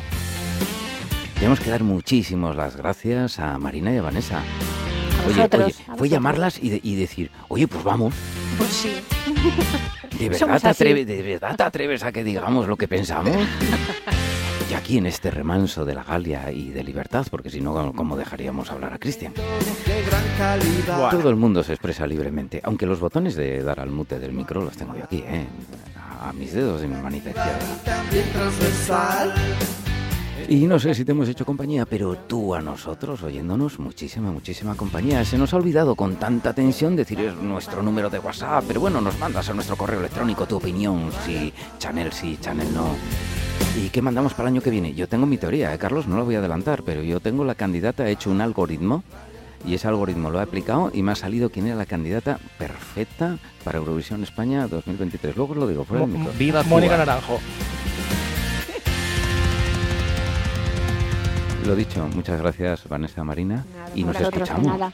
[1.35, 4.41] Tenemos que dar muchísimas las gracias a Marina y a Vanessa.
[5.27, 8.13] Oye, vosotros, oye, a fue llamarlas y, de- y decir, oye, pues vamos.
[8.57, 8.91] Pues sí.
[10.17, 13.35] ¿De verdad, te atreves, ¿De verdad te atreves a que digamos lo que pensamos?
[14.69, 18.15] Y aquí en este remanso de la Galia y de libertad, porque si no, ¿cómo
[18.15, 19.33] dejaríamos hablar a Cristian?
[21.09, 24.61] Todo el mundo se expresa libremente, aunque los botones de dar al mute del micro
[24.61, 25.47] los tengo yo aquí, ¿eh?
[26.21, 27.59] a mis dedos de mi manita izquierda.
[30.47, 34.75] Y no sé si te hemos hecho compañía, pero tú a nosotros, oyéndonos, muchísima, muchísima
[34.75, 35.23] compañía.
[35.25, 39.01] Se nos ha olvidado con tanta tensión decir es nuestro número de WhatsApp, pero bueno,
[39.01, 42.95] nos mandas a nuestro correo electrónico tu opinión, si Chanel sí, Chanel no.
[43.77, 44.93] ¿Y qué mandamos para el año que viene?
[44.93, 47.55] Yo tengo mi teoría, ¿eh, Carlos, no la voy a adelantar, pero yo tengo la
[47.55, 49.03] candidata, he hecho un algoritmo
[49.65, 53.37] y ese algoritmo lo he aplicado y me ha salido quién era la candidata perfecta
[53.63, 55.35] para Eurovisión España 2023.
[55.35, 56.33] Luego os lo digo fuera del micro.
[56.37, 56.97] Viva Mónica.
[56.97, 57.39] Naranjo.
[61.65, 64.93] Lo dicho, muchas gracias Vanessa Marina y nos escuchamos.